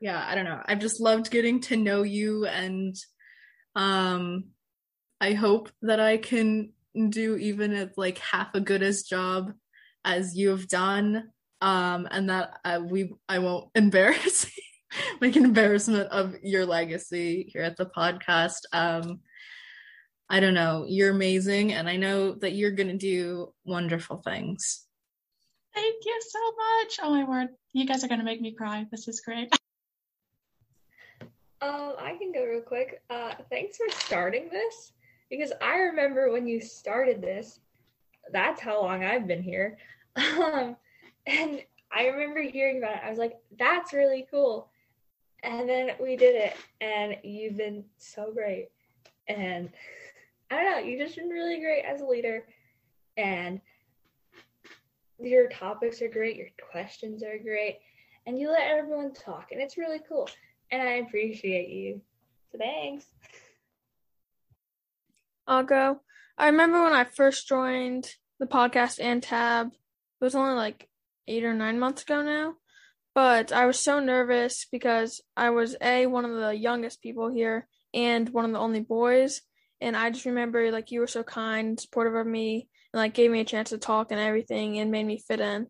[0.00, 0.60] yeah, I don't know.
[0.64, 2.96] I've just loved getting to know you and
[3.76, 4.44] um,
[5.20, 6.72] I hope that I can
[7.10, 9.52] do even at like half a good as job
[10.04, 11.30] as you have done.
[11.60, 14.50] Um, and that uh, we I won't embarrass
[15.20, 18.60] make an embarrassment of your legacy here at the podcast.
[18.72, 19.20] Um,
[20.30, 21.72] I don't know, you're amazing.
[21.72, 24.86] And I know that you're going to do wonderful things.
[25.74, 26.98] Thank you so much.
[27.02, 27.48] Oh my word.
[27.72, 28.86] You guys are going to make me cry.
[28.92, 29.52] This is great.
[31.60, 33.02] Um, I can go real quick.
[33.10, 34.92] Uh, thanks for starting this
[35.30, 37.58] because I remember when you started this,
[38.32, 39.78] that's how long I've been here.
[40.16, 40.76] Um,
[41.26, 41.62] and
[41.92, 43.02] I remember hearing about it.
[43.04, 44.68] I was like, that's really cool.
[45.42, 48.70] And then we did it, and you've been so great.
[49.28, 49.70] And
[50.50, 52.44] I don't know, you've just been really great as a leader.
[53.16, 53.60] And
[55.18, 57.78] your topics are great, your questions are great,
[58.26, 60.28] and you let everyone talk, and it's really cool.
[60.70, 62.00] And I appreciate you.
[62.52, 63.06] So thanks.
[65.46, 66.00] I'll go.
[66.38, 69.68] I remember when I first joined the podcast and tab.
[69.68, 70.88] It was only like
[71.28, 72.54] eight or nine months ago now.
[73.14, 77.66] But I was so nervous because I was A, one of the youngest people here
[77.92, 79.42] and one of the only boys.
[79.80, 83.30] And I just remember like you were so kind, supportive of me, and like gave
[83.30, 85.66] me a chance to talk and everything and made me fit in.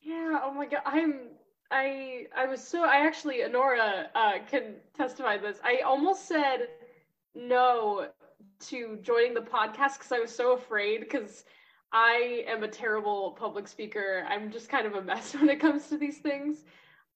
[0.00, 0.82] Yeah, oh my god.
[0.84, 1.28] I'm
[1.70, 5.58] I I was so I actually Honora uh can testify this.
[5.64, 6.68] I almost said
[7.34, 8.08] no
[8.66, 11.44] to joining the podcast because I was so afraid because
[11.92, 14.26] I am a terrible public speaker.
[14.28, 16.64] I'm just kind of a mess when it comes to these things.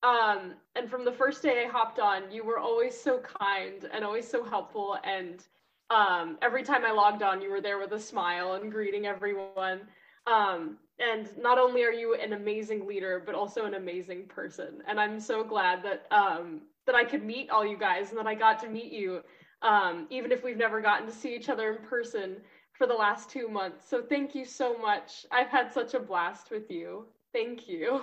[0.04, 4.04] Um, and from the first day I hopped on, you were always so kind and
[4.04, 4.96] always so helpful.
[5.02, 5.42] And
[5.90, 9.80] um, every time I logged on, you were there with a smile and greeting everyone.
[10.26, 14.82] Um, and not only are you an amazing leader, but also an amazing person.
[14.86, 18.26] And I'm so glad that um, that I could meet all you guys and that
[18.26, 19.22] I got to meet you
[19.62, 22.36] um, even if we've never gotten to see each other in person
[22.72, 23.88] for the last two months.
[23.88, 25.26] So thank you so much.
[25.32, 27.06] I've had such a blast with you.
[27.32, 28.02] Thank you.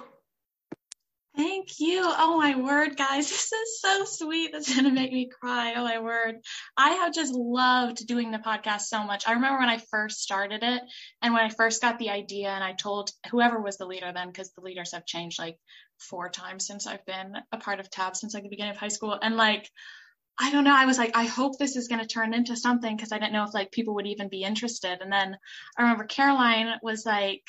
[1.35, 2.01] Thank you.
[2.05, 3.29] Oh my word, guys.
[3.35, 4.51] This is so sweet.
[4.51, 5.73] That's going to make me cry.
[5.75, 6.35] Oh my word.
[6.77, 9.27] I have just loved doing the podcast so much.
[9.27, 10.81] I remember when I first started it
[11.21, 14.27] and when I first got the idea and I told whoever was the leader then,
[14.27, 15.57] because the leaders have changed like
[15.99, 18.87] four times since I've been a part of TAB since like the beginning of high
[18.87, 19.17] school.
[19.21, 19.69] And like,
[20.39, 20.75] I don't know.
[20.75, 23.33] I was like, I hope this is going to turn into something because I didn't
[23.33, 25.01] know if like people would even be interested.
[25.01, 25.37] And then
[25.77, 27.43] I remember Caroline was like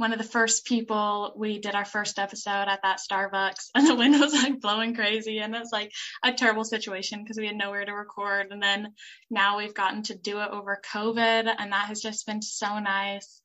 [0.00, 3.94] one of the first people we did our first episode at that Starbucks and the
[3.94, 5.92] wind was like blowing crazy and it was like
[6.24, 8.46] a terrible situation because we had nowhere to record.
[8.50, 8.94] And then
[9.30, 13.42] now we've gotten to do it over COVID and that has just been so nice.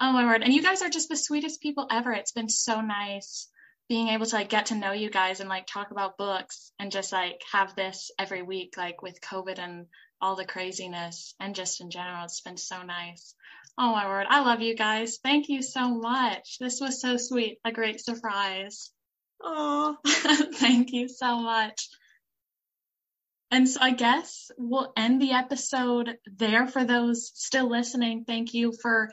[0.00, 0.44] Oh my word.
[0.44, 2.12] And you guys are just the sweetest people ever.
[2.12, 3.48] It's been so nice
[3.88, 6.92] being able to like get to know you guys and like talk about books and
[6.92, 9.86] just like have this every week like with covid and
[10.20, 13.36] all the craziness and just in general it's been so nice
[13.78, 14.26] oh my word.
[14.28, 15.18] I love you guys.
[15.22, 16.58] Thank you so much.
[16.58, 17.58] This was so sweet.
[17.64, 18.90] A great surprise.
[19.42, 21.88] Oh thank you so much.
[23.50, 28.24] And so I guess we'll end the episode there for those still listening.
[28.26, 29.10] Thank you for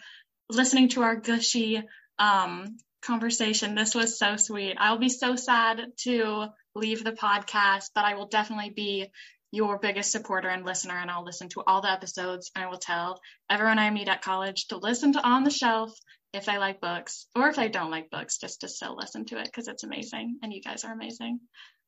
[0.50, 1.84] listening to our gushy
[2.18, 3.76] um, conversation.
[3.76, 4.76] This was so sweet.
[4.80, 9.12] I'll be so sad to leave the podcast, but I will definitely be
[9.54, 12.50] your biggest supporter and listener, and I'll listen to all the episodes.
[12.56, 15.96] And I will tell everyone I meet at college to listen to On the Shelf
[16.34, 19.38] if they like books, or if they don't like books, just to still listen to
[19.38, 21.40] it because it's amazing, and you guys are amazing.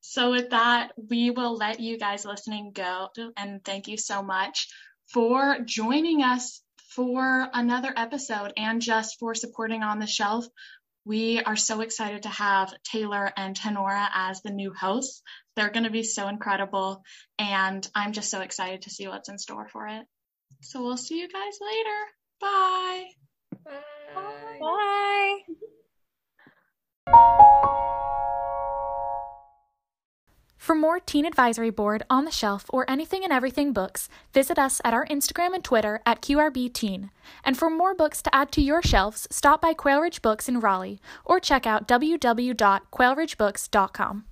[0.02, 3.10] So, with that, we will let you guys listening go.
[3.36, 4.68] And thank you so much
[5.12, 10.46] for joining us for another episode and just for supporting On the Shelf.
[11.06, 15.22] We are so excited to have Taylor and Tenora as the new hosts.
[15.56, 17.04] They're going to be so incredible,
[17.38, 20.06] and I'm just so excited to see what's in store for it.
[20.62, 22.00] So we'll see you guys later.
[22.42, 23.06] Bye.
[24.16, 25.42] Bye.
[27.08, 28.32] Bye.
[30.66, 34.82] For more Teen Advisory Board, On the Shelf, or Anything and Everything books, visit us
[34.84, 37.12] at our Instagram and Twitter at QRBTeen.
[37.44, 40.60] And for more books to add to your shelves, stop by Quail Ridge Books in
[40.60, 44.26] Raleigh or check out www.quailridgebooks.com.